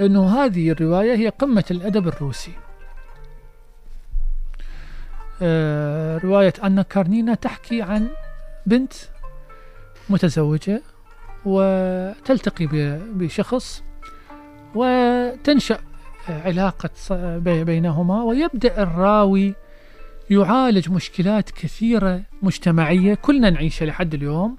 أنه 0.00 0.44
هذه 0.44 0.70
الرواية 0.70 1.14
هي 1.14 1.28
قمة 1.28 1.64
الأدب 1.70 2.08
الروسي. 2.08 2.52
آه، 5.42 6.18
رواية 6.18 6.52
أنا 6.62 6.82
كارنينا 6.82 7.34
تحكي 7.34 7.82
عن 7.82 8.08
بنت 8.66 8.92
متزوجة 10.10 10.82
وتلتقي 11.44 12.66
بشخص 13.12 13.82
وتنشأ 14.74 15.78
علاقة 16.28 16.90
بينهما 17.38 18.22
ويبدأ 18.22 18.82
الراوي 18.82 19.54
يعالج 20.30 20.90
مشكلات 20.90 21.50
كثيرة 21.50 22.22
مجتمعية. 22.42 23.14
كلنا 23.14 23.50
نعيشها 23.50 23.86
لحد 23.86 24.14
اليوم. 24.14 24.56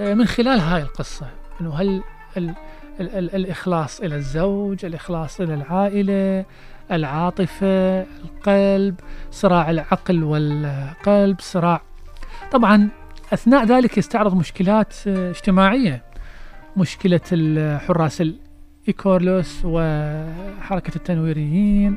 آه، 0.00 0.14
من 0.14 0.24
خلال 0.26 0.60
هاي 0.60 0.82
القصة 0.82 1.26
أنه 1.60 1.74
هل 1.74 2.02
ال 2.36 2.54
ال 3.00 3.10
ال 3.10 3.34
الإخلاص 3.34 4.00
إلى 4.00 4.16
الزوج 4.16 4.84
الإخلاص 4.84 5.40
إلى 5.40 5.54
العائلة 5.54 6.44
العاطفة 6.92 8.00
القلب 8.02 8.94
صراع 9.30 9.70
العقل 9.70 10.24
والقلب 10.24 11.40
صراع. 11.40 11.82
طبعا 12.52 12.88
أثناء 13.32 13.64
ذلك 13.64 13.98
يستعرض 13.98 14.34
مشكلات 14.36 14.94
آه، 15.06 15.30
اجتماعية. 15.30 16.02
مشكلة 16.76 17.20
الحراس 17.32 18.20
الإيكورلوس 18.20 19.60
وحركة 19.64 20.96
التنويريين. 20.96 21.96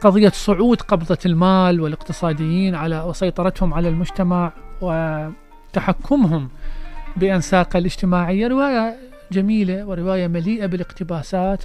قضية 0.00 0.28
صعود 0.28 0.80
قبضة 0.80 1.18
المال 1.26 1.80
والاقتصاديين 1.80 2.74
على 2.74 3.00
وسيطرتهم 3.00 3.74
على 3.74 3.88
المجتمع 3.88 4.52
وتحكمهم 4.80 6.48
بأنساقه 7.16 7.78
الاجتماعية. 7.78 8.48
رواية 8.48 8.96
جميلة 9.32 9.84
ورواية 9.86 10.26
مليئة 10.28 10.66
بالاقتباسات 10.66 11.62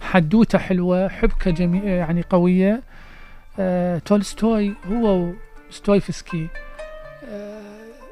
حدوتة 0.00 0.58
حلوة 0.58 1.08
حبكة 1.08 1.50
جميلة 1.50 1.88
يعني 1.88 2.22
قوية. 2.30 2.82
آه، 3.58 3.98
تولستوي 3.98 4.74
هو 4.92 5.30
ستويفسكي 5.70 6.48
آه، 7.30 7.60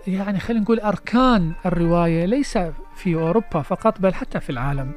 يعني 0.07 0.41
خلينا 0.41 0.63
نقول 0.63 0.81
أركان 0.81 1.53
الرواية 1.67 2.25
ليس 2.25 2.59
في 2.97 3.15
أوروبا 3.15 3.63
فقط 3.63 4.01
بل 4.01 4.15
حتى 4.15 4.41
في 4.41 4.51
العالم. 4.51 4.93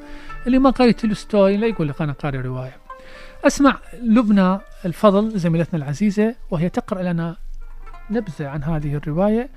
اللي 0.48 0.60
ما 0.60 0.70
قرأ 0.70 0.92
تولستوي 0.92 1.58
لا 1.58 1.68
يقول 1.68 1.88
لك 1.88 2.02
أنا 2.02 2.14
قارئ 2.14 2.38
رواية. 2.38 2.87
أسمع 3.46 3.78
لبنى 4.04 4.60
الفضل 4.86 5.40
زميلتنا 5.40 5.84
العزيزة 5.84 6.36
وهي 6.52 6.70
تقرأ 6.70 7.04
لنا 7.04 7.36
نبذة 8.12 8.48
عن 8.48 8.64
هذه 8.64 8.96
الرواية 8.96 9.50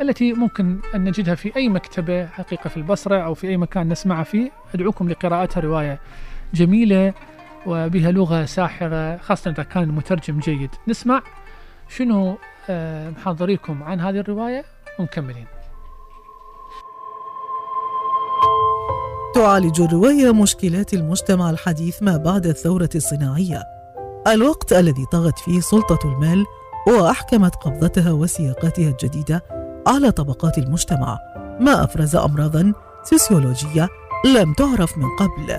التي 0.00 0.32
ممكن 0.32 0.78
أن 0.94 1.04
نجدها 1.04 1.34
في 1.34 1.56
أي 1.56 1.68
مكتبة 1.68 2.26
حقيقة 2.26 2.68
في 2.68 2.76
البصرة 2.76 3.16
أو 3.16 3.34
في 3.34 3.48
أي 3.48 3.56
مكان 3.56 3.88
نسمعها 3.88 4.22
فيه. 4.24 4.50
أدعوكم 4.74 5.08
لقراءتها 5.08 5.60
رواية 5.60 5.98
جميلة 6.54 7.14
وبها 7.66 8.10
لغة 8.10 8.44
ساحرة 8.44 9.16
خاصة 9.16 9.50
إذا 9.50 9.62
كان 9.62 9.82
المترجم 9.82 10.40
جيد. 10.40 10.70
نسمع 10.88 11.22
شنو 11.88 12.38
آه، 12.70 13.10
محضريكم 13.10 13.82
عن 13.82 14.00
هذه 14.00 14.18
الرواية. 14.18 14.64
ومكملين 14.98 15.46
تعالج 19.42 19.80
الرواية 19.80 20.32
مشكلات 20.32 20.94
المجتمع 20.94 21.50
الحديث 21.50 22.02
ما 22.02 22.16
بعد 22.16 22.46
الثورة 22.46 22.88
الصناعية. 22.94 23.62
الوقت 24.26 24.72
الذي 24.72 25.06
طغت 25.12 25.38
فيه 25.38 25.60
سلطة 25.60 25.98
المال 26.04 26.44
وأحكمت 26.88 27.54
قبضتها 27.54 28.12
وسياقاتها 28.12 28.88
الجديدة 28.88 29.44
على 29.86 30.10
طبقات 30.10 30.58
المجتمع 30.58 31.18
ما 31.60 31.84
أفرز 31.84 32.16
أمراضا 32.16 32.72
سوسيولوجية 33.04 33.88
لم 34.24 34.54
تعرف 34.54 34.98
من 34.98 35.08
قبل. 35.18 35.56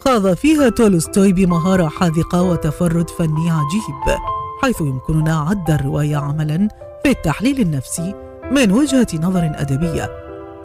خاض 0.00 0.34
فيها 0.34 0.68
تولستوي 0.68 1.32
بمهارة 1.32 1.88
حاذقة 1.88 2.42
وتفرد 2.42 3.10
فني 3.10 3.50
عجيب 3.50 4.18
حيث 4.62 4.80
يمكننا 4.80 5.38
عد 5.38 5.70
الرواية 5.70 6.16
عملا 6.16 6.68
في 7.02 7.10
التحليل 7.10 7.60
النفسي 7.60 8.14
من 8.50 8.72
وجهة 8.72 9.08
نظر 9.14 9.52
أدبية. 9.54 10.10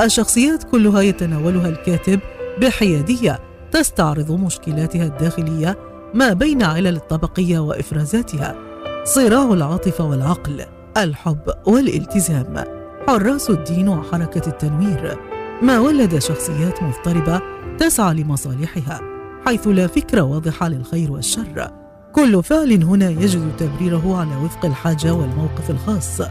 الشخصيات 0.02 0.64
كلها 0.64 1.02
يتناولها 1.02 1.70
الكاتب 1.70 2.20
بحيادية 2.62 3.40
تستعرض 3.72 4.32
مشكلاتها 4.32 5.06
الداخلية 5.06 5.78
ما 6.14 6.34
بين 6.34 6.64
علل 6.64 6.96
الطبقية 6.96 7.60
وإفرازاتها. 7.60 8.56
صراع 9.04 9.54
العاطفة 9.54 10.04
والعقل 10.04 10.66
الحب 10.98 11.54
والالتزام. 11.66 12.64
حراس 13.08 13.50
الدين 13.50 13.90
وحركة 13.90 14.50
التنوير. 14.50 15.18
ما 15.62 15.80
ولد 15.80 16.20
شخصيات 16.20 16.84
مضطربة 16.84 17.42
تسعى 17.78 18.14
لمصالحها 18.14 19.02
حيث 19.46 19.68
لا 19.68 19.88
فكرة 19.88 20.22
واضحة 20.22 20.70
للخير 20.70 21.12
والشر. 21.12 21.72
كل 22.14 22.44
فعل 22.44 22.84
هنا 22.84 23.10
يجد 23.10 23.52
تبريره 23.58 24.18
على 24.18 24.36
وفق 24.46 24.66
الحاجة 24.66 25.14
والموقف 25.14 25.70
الخاص. 25.70 26.22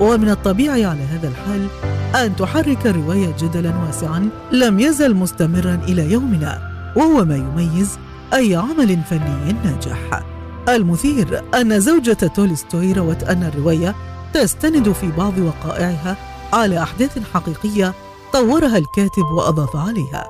ومن 0.00 0.30
الطبيعي 0.30 0.84
على 0.84 1.02
هذا 1.02 1.28
الحال 1.28 1.66
أن 2.14 2.36
تحرك 2.36 2.86
الرواية 2.86 3.36
جدلا 3.38 3.72
واسعا 3.86 4.28
لم 4.52 4.80
يزل 4.80 5.14
مستمرا 5.14 5.80
إلى 5.88 6.12
يومنا 6.12 6.70
وهو 6.96 7.24
ما 7.24 7.36
يميز 7.36 7.98
أي 8.34 8.56
عمل 8.56 8.98
فني 9.10 9.52
ناجح. 9.64 10.22
المثير 10.68 11.42
أن 11.54 11.80
زوجة 11.80 12.12
تولستوي 12.12 12.92
روت 12.92 13.22
أن 13.22 13.42
الرواية 13.42 13.94
تستند 14.34 14.92
في 14.92 15.10
بعض 15.18 15.38
وقائعها 15.38 16.16
على 16.52 16.82
أحداث 16.82 17.18
حقيقية 17.34 17.94
طورها 18.32 18.78
الكاتب 18.78 19.24
وأضاف 19.36 19.76
عليها. 19.76 20.26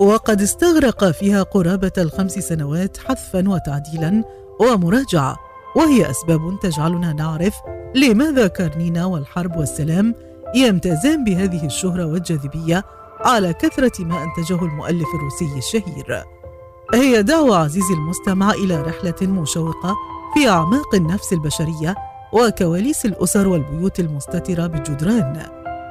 وقد 0.00 0.42
استغرق 0.42 1.10
فيها 1.10 1.42
قرابة 1.42 1.92
الخمس 1.98 2.32
سنوات 2.32 2.96
حذفا 2.96 3.48
وتعديلا 3.48 4.24
ومراجعة. 4.60 5.51
وهي 5.76 6.10
أسباب 6.10 6.58
تجعلنا 6.62 7.12
نعرف 7.12 7.54
لماذا 7.94 8.46
كارنينا 8.46 9.04
والحرب 9.04 9.56
والسلام 9.56 10.14
يمتازان 10.54 11.24
بهذه 11.24 11.66
الشهرة 11.66 12.06
والجاذبية 12.06 12.84
على 13.20 13.52
كثرة 13.52 14.04
ما 14.04 14.24
أنتجه 14.24 14.64
المؤلف 14.64 15.08
الروسي 15.14 15.58
الشهير. 15.58 16.24
هي 16.94 17.22
دعوة 17.22 17.56
عزيزي 17.56 17.94
المستمع 17.94 18.50
إلى 18.50 18.82
رحلة 18.82 19.14
مشوقة 19.22 19.96
في 20.34 20.48
أعماق 20.48 20.94
النفس 20.94 21.32
البشرية 21.32 21.94
وكواليس 22.32 23.06
الأسر 23.06 23.48
والبيوت 23.48 24.00
المستترة 24.00 24.66
بالجدران. 24.66 25.42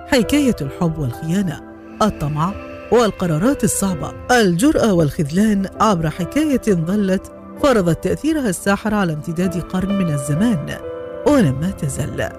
حكاية 0.08 0.56
الحب 0.62 0.98
والخيانة، 0.98 1.62
الطمع 2.02 2.54
والقرارات 2.92 3.64
الصعبة، 3.64 4.14
الجرأة 4.32 4.94
والخذلان 4.94 5.70
عبر 5.82 6.10
حكاية 6.10 6.62
ظلت 6.70 7.41
فرضت 7.64 8.04
تأثيرها 8.04 8.50
الساحر 8.50 8.94
على 8.94 9.14
امتداد 9.14 9.62
قرن 9.62 9.98
من 9.98 10.14
الزمان 10.14 10.78
ولما 11.28 11.72
تزل. 11.72 12.30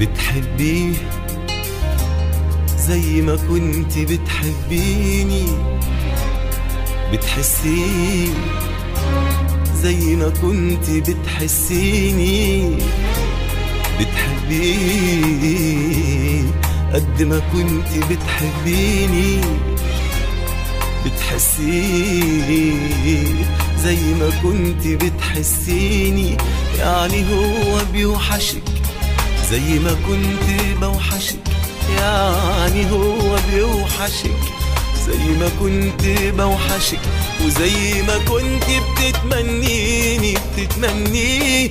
بتحبيه 0.00 0.94
زي 2.78 3.22
ما 3.22 3.36
كنت 3.36 3.98
بتحبيني 3.98 5.46
بتحسيه 7.12 8.28
زي 9.82 10.16
ما 10.16 10.28
كنت 10.42 10.90
بتحسيني 10.90 12.76
بتحبيه 14.00 15.40
قد 16.94 17.22
ما 17.22 17.38
كنت 17.52 17.88
بتحبيني 18.10 19.40
بتحسيه 21.06 22.74
زي 23.82 23.98
ما 24.20 24.30
كنت 24.42 24.86
بتحسيني. 24.86 26.36
يعني 26.78 27.24
هو 27.32 27.78
بيوحشك 27.92 28.62
زي 29.50 29.78
ما 29.78 29.96
كنت 30.06 30.46
بوحشك 30.80 31.44
يعني 31.98 32.90
هو 32.90 33.36
بيوحشك 33.52 34.40
زي 35.06 35.24
ما 35.40 35.48
كنت 35.60 36.02
بوحشك. 36.36 37.00
وزي 37.44 38.02
ما 38.02 38.18
كنت 38.28 38.64
بتتمنيني 38.98 40.34
بتتمنيه 40.58 41.70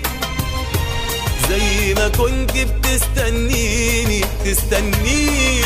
زي 1.50 1.94
ما 1.94 2.08
كنت 2.08 2.52
بتستنيني 2.58 4.22
بتستنيه 4.46 5.64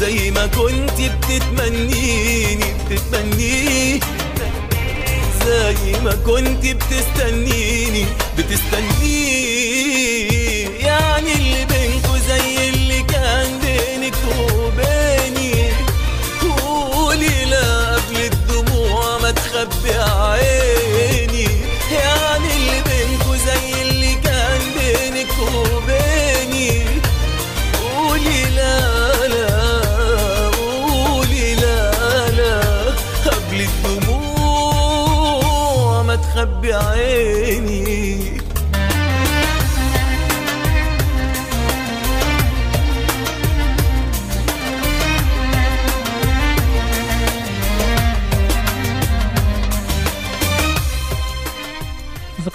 زي 0.00 0.30
ما 0.30 0.46
كنت 0.46 1.00
بتتمنيني 1.00 2.64
بتتمنيه 2.90 4.00
زي 5.46 6.00
ما 6.04 6.14
كنت 6.26 6.66
بتستنيني 6.66 8.04
بتستنيه 8.38 9.60
يعني 10.86 11.32
اللي 11.32 11.64
بينكو 11.64 12.16
زي 12.28 12.68
اللي 12.68 13.02
كان 13.02 13.58
بينك 13.58 14.14
تخبي 14.14 14.59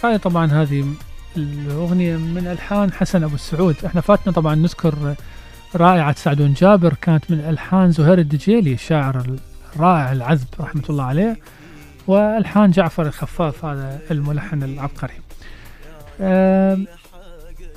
أصدقائي 0.06 0.18
طبعا 0.18 0.52
هذه 0.52 0.86
الأغنية 1.38 2.18
من 2.18 2.48
ألحان 2.48 2.94
حسن 2.94 3.24
أبو 3.24 3.36
السعود. 3.36 3.76
إحنا 3.86 4.02
فاتنا 4.02 4.34
طبعا 4.34 4.56
نذكر 4.56 5.16
رائعة 5.76 6.16
سعدون 6.16 6.54
جابر 6.54 6.94
كانت 7.02 7.32
من 7.32 7.40
ألحان 7.40 7.92
زهير 7.92 8.20
الدجيلي 8.20 8.74
الشاعر 8.74 9.38
الرائع 9.76 10.12
العذب 10.12 10.48
رحمة 10.60 10.84
الله 10.90 11.04
عليه 11.04 11.38
وألحان 12.08 12.72
جعفر 12.72 13.08
الخفاف 13.08 13.66
هذا 13.66 14.00
الملحن 14.12 14.64
العبقري. 14.64 15.14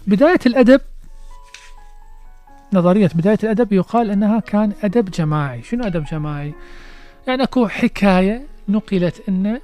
بداية 0.06 0.40
الأدب 0.46 0.80
نظرية 2.72 3.10
بداية 3.14 3.38
الأدب 3.42 3.72
يقال 3.72 4.10
أنها 4.10 4.40
كان 4.40 4.72
أدب 4.82 5.10
جماعي. 5.10 5.62
شنو 5.62 5.84
أدب 5.84 6.04
جماعي؟ 6.04 6.54
يعني 7.26 7.42
أكو 7.42 7.68
حكاية 7.68 8.46
نقلت 8.68 9.22
أنه 9.28 9.60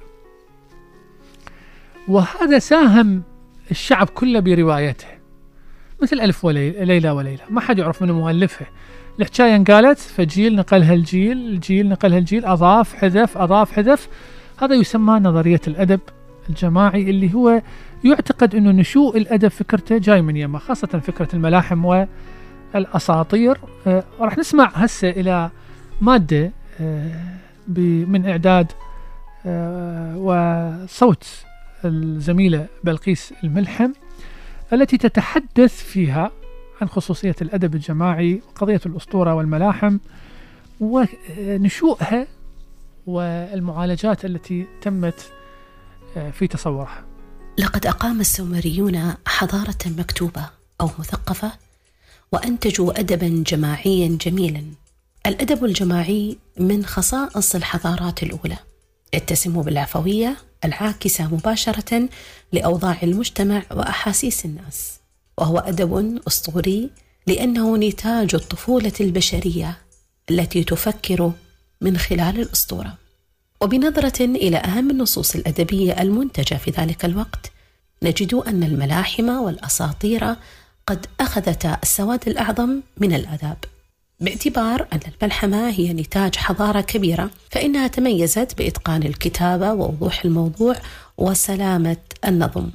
وهذا 2.07 2.59
ساهم 2.59 3.23
الشعب 3.71 4.09
كله 4.09 4.39
بروايته. 4.39 5.07
مثل 6.01 6.19
ألف 6.19 6.45
وليلة. 6.45 7.13
وليلى 7.13 7.43
ما 7.49 7.61
حد 7.61 7.79
يعرف 7.79 8.01
من 8.01 8.11
مؤلفها 8.11 8.67
الحكاية 9.19 9.55
انقالت 9.55 9.99
فجيل 9.99 10.55
نقلها 10.55 10.93
الجيل 10.93 11.37
الجيل 11.37 11.89
نقلها 11.89 12.17
الجيل 12.17 12.45
أضاف 12.45 12.95
حذف 12.95 13.37
أضاف 13.37 13.71
حذف. 13.71 14.07
هذا 14.57 14.75
يسمى 14.75 15.13
نظرية 15.13 15.61
الأدب 15.67 15.99
الجماعي 16.49 17.09
اللي 17.09 17.33
هو 17.33 17.61
يعتقد 18.03 18.55
أنه 18.55 18.71
نشوء 18.71 19.17
الأدب 19.17 19.47
فكرته 19.47 19.97
جاي 19.97 20.21
من 20.21 20.37
يمه 20.37 20.59
خاصة 20.59 20.87
فكرة 20.87 21.27
الملاحم 21.33 22.07
والأساطير. 22.73 23.57
آه، 23.87 24.03
راح 24.19 24.37
نسمع 24.37 24.71
هسه 24.73 25.09
إلى 25.09 25.49
مادة 26.01 26.51
آه، 26.81 27.11
من 28.07 28.29
إعداد 28.29 28.71
آه، 29.45 30.17
وصوت 30.17 31.45
الزميلة 31.85 32.67
بلقيس 32.83 33.33
الملحم 33.43 33.91
التي 34.73 34.97
تتحدث 34.97 35.83
فيها 35.83 36.31
عن 36.81 36.89
خصوصية 36.89 37.35
الأدب 37.41 37.75
الجماعي 37.75 38.41
وقضية 38.47 38.81
الأسطورة 38.85 39.33
والملاحم 39.33 39.97
ونشوءها 40.79 42.27
والمعالجات 43.07 44.25
التي 44.25 44.65
تمت 44.81 45.31
آه، 46.17 46.31
في 46.31 46.47
تصورها. 46.47 47.05
لقد 47.57 47.87
أقام 47.87 48.19
السومريون 48.19 49.13
حضارة 49.27 49.77
مكتوبة 49.85 50.49
أو 50.81 50.89
مثقفة 50.99 51.51
وأنتجوا 52.31 52.99
أدبا 52.99 53.43
جماعيا 53.47 54.17
جميلا. 54.21 54.63
الأدب 55.25 55.65
الجماعي 55.65 56.37
من 56.59 56.85
خصائص 56.85 57.55
الحضارات 57.55 58.23
الأولى. 58.23 58.57
يتسم 59.13 59.61
بالعفوية 59.61 60.37
العاكسة 60.63 61.27
مباشرة 61.27 62.09
لأوضاع 62.51 62.97
المجتمع 63.03 63.63
وأحاسيس 63.71 64.45
الناس 64.45 64.99
وهو 65.37 65.59
أدب 65.59 66.21
أسطوري 66.27 66.89
لأنه 67.27 67.77
نتاج 67.77 68.35
الطفولة 68.35 68.93
البشرية 68.99 69.77
التي 70.29 70.63
تفكر 70.63 71.31
من 71.81 71.97
خلال 71.97 72.39
الأسطورة. 72.39 72.97
وبنظرة 73.61 74.25
إلى 74.25 74.57
أهم 74.57 74.91
النصوص 74.91 75.35
الأدبية 75.35 76.01
المنتجة 76.01 76.55
في 76.55 76.71
ذلك 76.71 77.05
الوقت 77.05 77.51
نجد 78.03 78.33
أن 78.33 78.63
الملاحم 78.63 79.29
والأساطير 79.29 80.35
قد 80.87 81.05
أخذتا 81.19 81.77
السواد 81.83 82.27
الأعظم 82.27 82.81
من 82.97 83.13
الآداب. 83.13 83.57
باعتبار 84.19 84.87
أن 84.93 84.99
الملحمة 85.21 85.69
هي 85.69 85.93
نتاج 85.93 86.35
حضارة 86.35 86.81
كبيرة 86.81 87.29
فإنها 87.51 87.87
تميزت 87.87 88.57
بإتقان 88.57 89.03
الكتابة 89.03 89.73
ووضوح 89.73 90.25
الموضوع 90.25 90.75
وسلامة 91.17 91.97
النظم. 92.27 92.69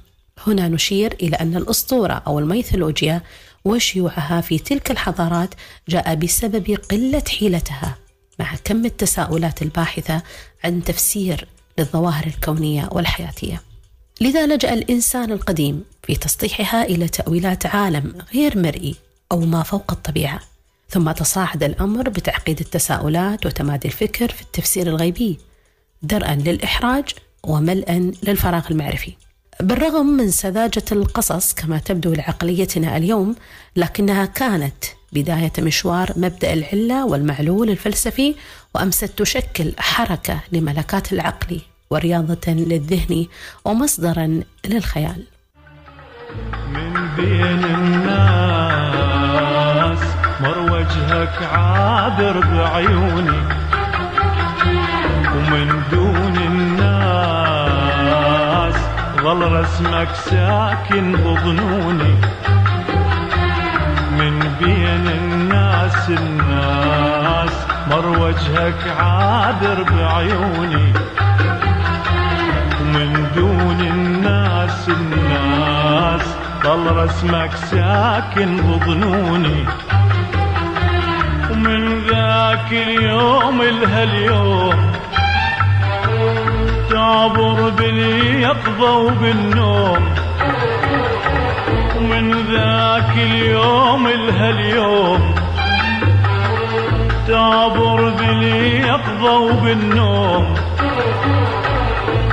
هنا 0.47 0.69
نشير 0.69 1.13
إلى 1.13 1.37
أن 1.37 1.57
الأسطورة 1.57 2.23
أو 2.27 2.39
الميثولوجيا 2.39 3.23
وشيوعها 3.65 4.41
في 4.41 4.59
تلك 4.59 4.91
الحضارات 4.91 5.55
جاء 5.89 6.15
بسبب 6.15 6.79
قلة 6.91 7.23
حيلتها 7.39 7.99
مع 8.39 8.55
كم 8.65 8.85
التساؤلات 8.85 9.63
الباحثة 9.63 10.23
عن 10.65 10.85
تفسير 10.85 11.49
للظواهر 11.79 12.27
الكونية 12.27 12.89
والحياتية. 12.93 13.63
لذا 14.21 14.47
لجأ 14.47 14.73
الإنسان 14.73 15.33
القديم 15.33 15.85
في 16.03 16.17
تسطيحها 16.17 16.85
إلى 16.85 17.09
تأويلات 17.09 17.67
عالم 17.67 18.15
غير 18.35 18.59
مرئي 18.59 18.95
أو 19.33 19.41
ما 19.41 19.63
فوق 19.63 19.93
الطبيعة. 19.93 20.50
ثم 20.91 21.11
تصاعد 21.11 21.63
الأمر 21.63 22.09
بتعقيد 22.09 22.61
التساؤلات 22.61 23.47
وتمادي 23.47 23.89
الفكر 23.89 24.29
في 24.29 24.43
التفسير 24.43 24.87
الغيبي 24.87 25.39
درءا 26.03 26.35
للإحراج 26.35 27.05
وملئا 27.43 28.13
للفراغ 28.23 28.67
المعرفي. 28.71 29.13
بالرغم 29.61 30.07
من 30.07 30.31
سذاجة 30.31 30.85
القصص 30.93 31.55
كما 31.55 31.79
تبدو 31.79 32.13
لعقليتنا 32.13 32.97
اليوم 32.97 33.37
لكنها 33.77 34.25
كانت 34.25 34.85
بداية 35.13 35.53
مشوار 35.59 36.13
مبدأ 36.17 36.53
العلة 36.53 37.07
والمعلول 37.07 37.71
الفلسفي 37.71 38.35
وأمست 38.75 39.05
تشكل 39.05 39.73
حركة 39.79 40.41
لملكات 40.53 41.13
العقل 41.13 41.61
ورياضة 41.91 42.53
للذهن 42.53 43.27
ومصدرا 43.65 44.41
للخيال. 44.67 45.25
من 46.73 47.17
بين 47.17 47.65
الناس 47.65 49.10
مر 50.43 50.59
وجهك 50.59 51.43
عابر 51.53 52.41
بعيوني 52.41 53.43
ومن 55.35 55.83
دون 55.93 56.37
الناس 56.47 57.61
ظل 59.23 59.53
رسمك 59.53 60.09
ساكن 60.15 61.13
بظنوني 61.13 62.15
من 64.19 64.35
بين 64.61 65.07
الناس 65.23 66.11
الناس 66.11 67.53
مر 67.91 68.07
وجهك 68.07 68.89
عابر 68.99 69.83
بعيوني 69.83 70.93
ومن 72.81 73.27
دون 73.37 73.81
الناس 73.81 74.89
الناس 74.89 76.23
ظل 76.65 76.97
رسمك 76.97 77.51
ساكن 77.71 78.57
بظنوني 78.57 79.65
ومن 81.61 82.03
ذاك 82.09 82.73
اليوم 82.73 83.63
لهاليوم 83.63 84.93
تعبر 86.91 87.69
باليقظة 87.69 88.97
وبالنوم 88.97 90.15
ومن 91.97 92.33
ذاك 92.33 93.17
اليوم 93.17 94.09
لهاليوم 94.09 95.35
تعبر 97.29 98.09
باليقظة 98.09 99.39
وبالنوم 99.39 100.55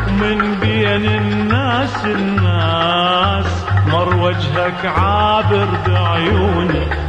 ومن 0.07 0.55
بين 0.61 1.05
الناس 1.05 2.05
الناس 2.05 3.65
مر 3.88 4.15
وجهك 4.15 4.86
عابر 4.86 5.67
بعيوني. 5.88 7.07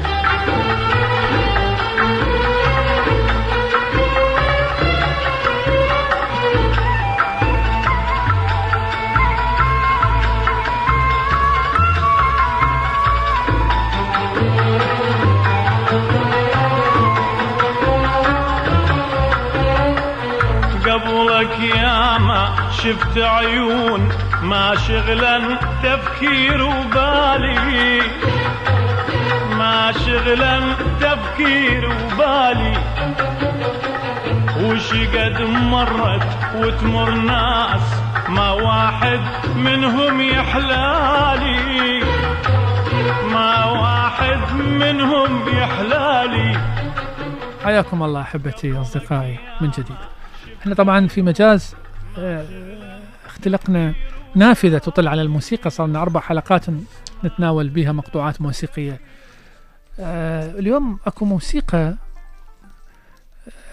شفت 22.89 23.19
عيون 23.19 24.09
ما 24.43 24.75
شغلا 24.75 25.59
تفكير 25.83 26.63
وبالي 26.63 28.03
ما 29.59 29.93
شغلا 30.07 30.61
تفكير 31.01 31.89
وبالي 31.89 32.77
وش 34.63 34.93
قد 34.93 35.41
مرت 35.43 36.29
وتمر 36.57 37.11
ناس 37.11 37.81
ما 38.29 38.51
واحد 38.51 39.21
منهم 39.57 40.21
يحلالي. 40.21 42.03
ما 43.33 43.65
واحد 43.65 44.53
منهم 44.55 45.49
يحلالي 45.49 46.61
حياكم 47.65 48.03
الله 48.03 48.21
أحبتي 48.21 48.81
أصدقائي 48.81 49.39
من 49.61 49.71
جديد. 49.71 49.97
إحنا 50.63 50.75
طبعا 50.75 51.07
في 51.07 51.23
مجاز 51.23 51.77
آه، 52.19 52.45
اختلقنا 53.39 53.95
نافذة 54.35 54.79
تطل 54.79 55.09
على 55.09 55.23
الموسيقى 55.23 55.71
صار 55.71 55.87
لنا 55.87 56.03
أربع 56.03 56.21
حلقات 56.21 56.65
نتناول 57.25 57.69
بها 57.69 57.93
مقطوعات 57.93 58.41
موسيقية. 58.41 59.01
آه، 60.01 60.59
اليوم 60.59 60.99
أكو 61.07 61.25
موسيقى 61.25 61.97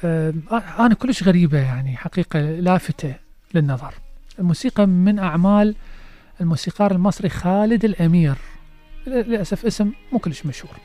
آه، 0.04 0.34
أنا 0.80 0.94
كلش 0.94 1.24
غريبة 1.24 1.58
يعني 1.58 1.98
حقيقة 1.98 2.40
لافتة 2.40 3.16
للنظر. 3.54 3.94
الموسيقى 4.40 4.86
من 4.86 5.20
أعمال 5.20 5.76
الموسيقار 6.42 6.92
المصري 6.92 7.30
خالد 7.30 7.86
الأمير 7.86 8.36
للأسف 9.08 9.66
اسم 9.66 9.92
مو 10.12 10.20
كلش 10.20 10.46
مشهور. 10.46 10.76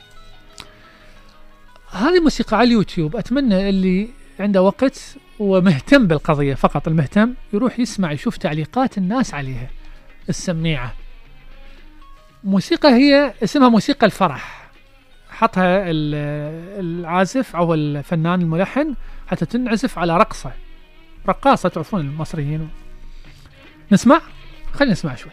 هذه 1.91 2.19
موسيقى 2.19 2.57
على 2.57 2.67
اليوتيوب 2.67 3.15
أتمنى 3.15 3.69
اللي 3.69 4.09
عنده 4.41 4.61
وقت 4.61 5.15
ومهتم 5.39 6.07
بالقضية 6.07 6.53
فقط 6.53 6.87
المهتم 6.87 7.33
يروح 7.53 7.79
يسمع 7.79 8.11
يشوف 8.11 8.37
تعليقات 8.37 8.97
الناس 8.97 9.33
عليها 9.33 9.67
السميعة. 10.29 10.93
موسيقى 12.43 12.89
هي 12.89 13.33
اسمها 13.43 13.69
موسيقى 13.69 14.05
الفرح. 14.05 14.69
حطها 15.29 15.77
ال- 15.91 16.15
العازف 16.85 17.55
أو 17.55 17.73
الفنان 17.73 18.41
الملحن 18.41 18.95
حتى 19.27 19.45
تنعزف 19.45 19.99
على 19.99 20.17
رقصة. 20.17 20.51
رقاصة 21.27 21.69
تعرفون 21.69 22.01
المصريين. 22.01 22.69
نسمع؟ 23.91 24.21
خلينا 24.73 24.91
نسمع 24.91 25.15
شوي. 25.15 25.31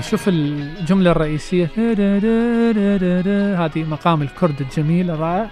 شوف 0.00 0.28
الجملة 0.28 1.10
الرئيسية. 1.10 1.70
هذه 3.64 3.84
مقام 3.84 4.22
الكرد 4.22 4.60
الجميل 4.60 5.10
الرائع. 5.10 5.50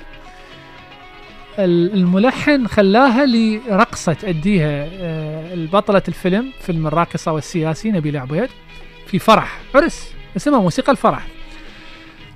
ال- 1.59 1.94
الملحن 1.94 2.66
خلاها 2.66 3.26
لرقصة 3.26 4.12
تأديها 4.12 4.88
آه، 4.92 5.55
البطلة 5.55 6.03
الفيلم 6.09 6.53
فيلم 6.61 6.86
الراقصة 6.86 7.32
والسياسي 7.32 7.90
نبيل 7.90 8.16
عبيد 8.16 8.49
في 9.07 9.18
فرح 9.18 9.61
عرس 9.74 10.12
اسمها 10.36 10.61
موسيقى 10.61 10.92
الفرح. 10.92 11.26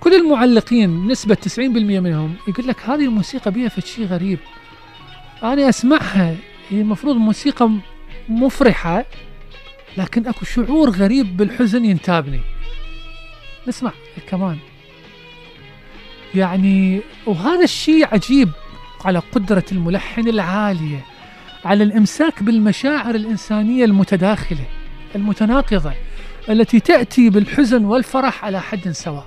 كل 0.00 0.14
المعلقين 0.14 1.06
نسبة 1.06 1.34
90% 1.34 2.00
منهم 2.00 2.34
يقول 2.48 2.66
لك 2.66 2.76
هذه 2.84 3.04
الموسيقى 3.04 3.50
بيها 3.50 3.68
شيء 3.86 4.06
غريب. 4.06 4.38
أنا 5.42 5.68
أسمعها 5.68 6.34
هي 6.70 6.80
المفروض 6.80 7.16
موسيقى 7.16 7.70
مفرحة. 8.28 9.04
لكن 9.97 10.26
أكو 10.26 10.45
شعور 10.45 10.90
غريب 10.90 11.36
بالحزن 11.36 11.84
ينتابني. 11.84 12.40
نسمع 13.68 13.93
الكمان 14.18 14.59
يعني 16.34 17.01
وهذا 17.26 17.64
الشيء 17.64 18.07
عجيب 18.12 18.49
على 19.05 19.18
قدرة 19.18 19.64
الملحن 19.72 20.28
العالية 20.28 21.05
على 21.64 21.84
الإمساك 21.84 22.43
بالمشاعر 22.43 23.14
الإنسانية 23.14 23.84
المتداخلة 23.84 24.64
المتناقضة 25.14 25.93
التي 26.49 26.80
تأتي 26.80 27.30
بالحزن 27.30 27.84
والفرح 27.84 28.45
على 28.45 28.61
حد 28.61 28.88
سواء. 28.90 29.26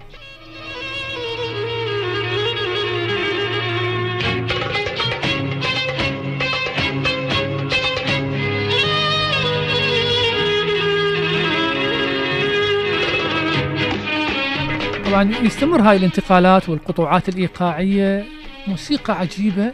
طبعا 15.16 15.32
يستمر 15.42 15.82
هاي 15.82 15.98
الانتقالات 15.98 16.70
والقطوعات 16.70 17.30
الإيقاعية 17.30 18.26
موسيقى 18.68 19.20
عجيبة 19.20 19.72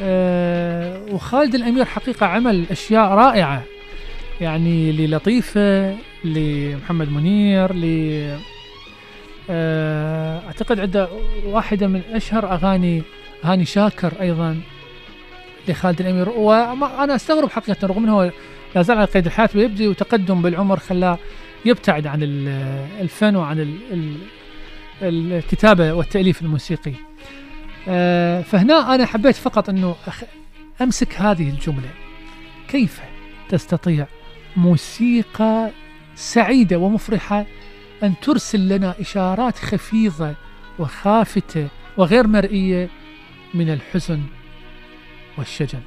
آه 0.00 1.04
وخالد 1.10 1.54
الأمير 1.54 1.84
حقيقة 1.84 2.26
عمل 2.26 2.66
أشياء 2.70 3.08
رائعة 3.08 3.62
يعني 4.40 4.92
للطيفة 4.92 5.96
لمحمد 6.24 7.12
منير 7.12 7.72
ل 7.74 7.84
آه 9.50 10.46
أعتقد 10.46 10.80
عنده 10.80 11.08
واحدة 11.46 11.86
من 11.86 12.00
أشهر 12.12 12.52
أغاني 12.52 13.02
هاني 13.44 13.64
شاكر 13.64 14.12
أيضا 14.20 14.60
لخالد 15.68 16.00
الأمير 16.00 16.28
وأنا 16.28 17.14
أستغرب 17.14 17.50
حقيقة 17.50 17.86
رغم 17.86 18.04
أنه 18.04 18.32
لا 18.74 18.82
زال 18.82 18.96
على 18.98 19.06
قيد 19.06 19.26
الحياة 19.26 19.50
ويبدي 19.54 19.88
وتقدم 19.88 20.42
بالعمر 20.42 20.78
خلاه 20.78 21.18
يبتعد 21.64 22.06
عن 22.06 22.22
ال- 22.22 22.48
الفن 23.00 23.36
وعن 23.36 23.60
ال- 23.60 23.78
ال- 23.92 25.32
الكتابة 25.32 25.92
والتأليف 25.92 26.42
الموسيقي. 26.42 26.92
آه، 27.88 28.42
فهنا 28.42 28.94
أنا 28.94 29.06
حبيت 29.06 29.36
فقط 29.36 29.68
أنه 29.68 29.96
أمسك 30.80 31.14
هذه 31.20 31.50
الجملة. 31.50 31.88
كيف 32.68 33.00
تستطيع 33.48 34.06
موسيقى 34.56 35.70
سعيدة 36.14 36.76
ومفرحة 36.78 37.46
أن 38.02 38.14
ترسل 38.22 38.68
لنا 38.68 38.94
إشارات 39.00 39.58
خفيضة 39.58 40.34
وخافتة 40.78 41.68
وغير 41.96 42.26
مرئية 42.26 42.88
من 43.54 43.70
الحزن 43.72 44.20
والشجن؟ 45.38 45.80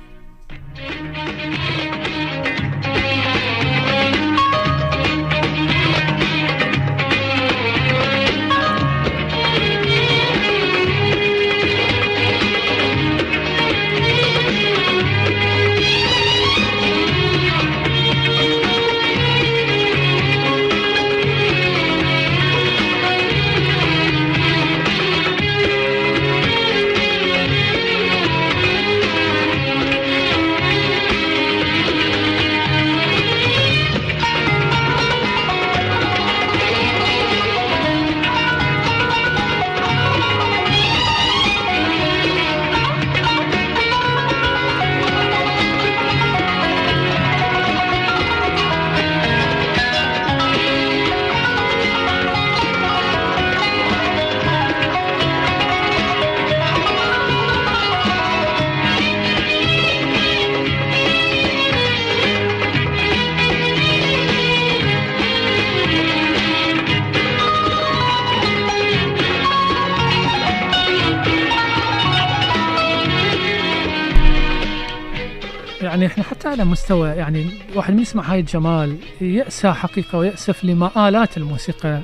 على 76.55 76.65
مستوى 76.65 77.09
يعني 77.09 77.47
واحد 77.75 77.93
من 77.93 77.99
يسمع 78.01 78.23
هاي 78.31 78.39
الجمال 78.39 78.97
يأسى 79.21 79.71
حقيقة 79.73 80.17
ويأسف 80.17 80.63
لمآلات 80.63 81.37
الموسيقى 81.37 81.99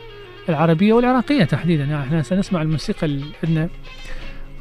العربية 0.49 0.93
والعراقية 0.93 1.43
تحديدا 1.43 1.83
يعني 1.83 2.03
إحنا 2.03 2.21
سنسمع 2.21 2.61
الموسيقى 2.61 3.05
اللي 3.07 3.25
عندنا 3.43 3.69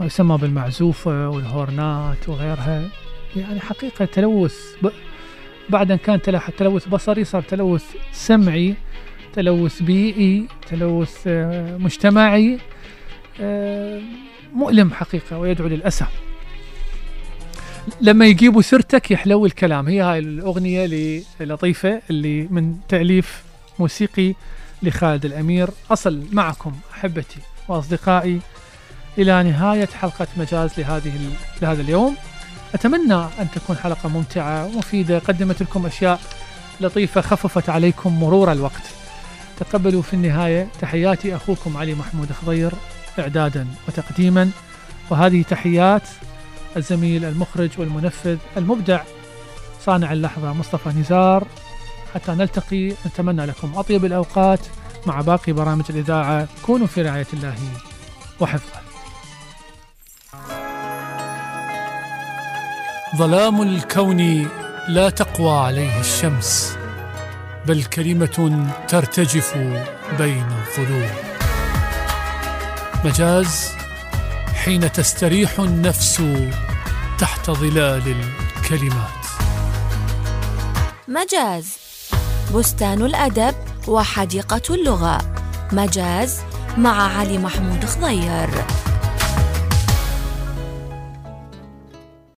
يسمى 0.00 0.38
بالمعزوفة 0.38 1.28
والهورنات 1.28 2.28
وغيرها 2.28 2.88
يعني 3.36 3.60
حقيقة 3.60 4.04
تلوث. 4.04 4.56
بعد 5.68 5.90
أن 5.90 5.98
كان 5.98 6.22
تل- 6.22 6.40
تلوث 6.58 6.88
بصري 6.88 7.24
صار 7.24 7.42
تلوث 7.42 7.84
سمعي 8.12 8.74
تلوث 9.32 9.82
بيئي 9.82 10.46
تلوث 10.70 11.22
آه، 11.26 11.76
مجتمعي 11.76 12.58
آه، 13.40 14.00
مؤلم 14.54 14.90
حقيقة 14.90 15.38
ويدعو 15.38 15.68
للأسى 15.68 16.04
لما 18.00 18.26
يجيبوا 18.26 18.62
سيرتك 18.62 19.10
يحلو 19.10 19.46
الكلام. 19.46 19.88
هي 19.88 20.00
هاي 20.00 20.18
الأغنية 20.18 21.22
لطيفة 21.40 22.02
اللي 22.10 22.48
من 22.50 22.76
تأليف 22.88 23.42
موسيقي 23.78 24.34
لخالد 24.82 25.24
الأمير. 25.24 25.70
أصل 25.90 26.24
معكم 26.32 26.72
أحبتي 26.94 27.38
وأصدقائي 27.68 28.40
إلى 29.18 29.42
نهاية 29.42 29.88
حلقة 30.00 30.26
مجاز 30.36 30.70
لهذه 30.78 31.12
لهذا 31.62 31.82
اليوم. 31.82 32.16
أتمنى 32.74 33.14
أن 33.14 33.48
تكون 33.54 33.76
حلقة 33.76 34.08
ممتعة 34.08 34.66
ومفيدة 34.66 35.18
قدمت 35.18 35.62
لكم 35.62 35.86
أشياء 35.86 36.20
لطيفة 36.80 37.20
خففت 37.20 37.68
عليكم 37.68 38.20
مرور 38.20 38.52
الوقت. 38.52 38.82
تقبلوا 39.60 40.02
في 40.02 40.14
النهاية. 40.14 40.68
تحياتي 40.80 41.36
أخوكم 41.36 41.76
علي 41.76 41.94
محمود 41.94 42.32
خضير 42.32 42.72
إعدادا 43.18 43.66
وتقديما. 43.88 44.50
وهذه 45.10 45.42
تحيات 45.42 46.02
الزميل 46.76 47.24
المخرج 47.24 47.70
والمنفذ 47.78 48.36
المبدع. 48.56 49.02
صانع 49.86 50.12
اللحظة 50.12 50.52
مصطفى 50.52 50.88
نزار. 50.88 51.46
حتى 52.14 52.32
نلتقي 52.32 52.92
نتمنى 53.06 53.46
لكم 53.46 53.72
أطيب 53.76 54.04
الأوقات 54.04 54.60
مع 55.06 55.20
باقي 55.20 55.52
برامج 55.52 55.84
الإذاعة. 55.90 56.48
كونوا 56.62 56.86
في 56.86 57.02
رعاية 57.02 57.26
الله 57.32 57.54
وحفظه. 58.40 58.80
ظلام 63.16 63.62
الكون 63.62 64.48
لا 64.88 65.10
تقوى 65.10 65.58
عليه 65.58 66.00
الشمس 66.00 66.76
بل 67.66 67.84
كلمة 67.84 68.66
ترتجف 68.88 69.56
بين 70.18 70.46
الظلوم. 70.46 71.10
مجاز 73.04 73.79
حين 74.64 74.92
تستريح 74.92 75.60
النفس 75.60 76.22
تحت 77.18 77.50
ظلال 77.50 78.02
الكلمات. 78.56 79.24
مجاز. 81.08 81.66
بستان 82.54 83.02
الأدب 83.02 83.54
وحديقة 83.88 84.74
اللغة. 84.74 85.18
مجاز 85.72 86.40
مع 86.78 87.18
علي 87.18 87.38
محمود 87.38 87.84
خضير. 87.84 88.50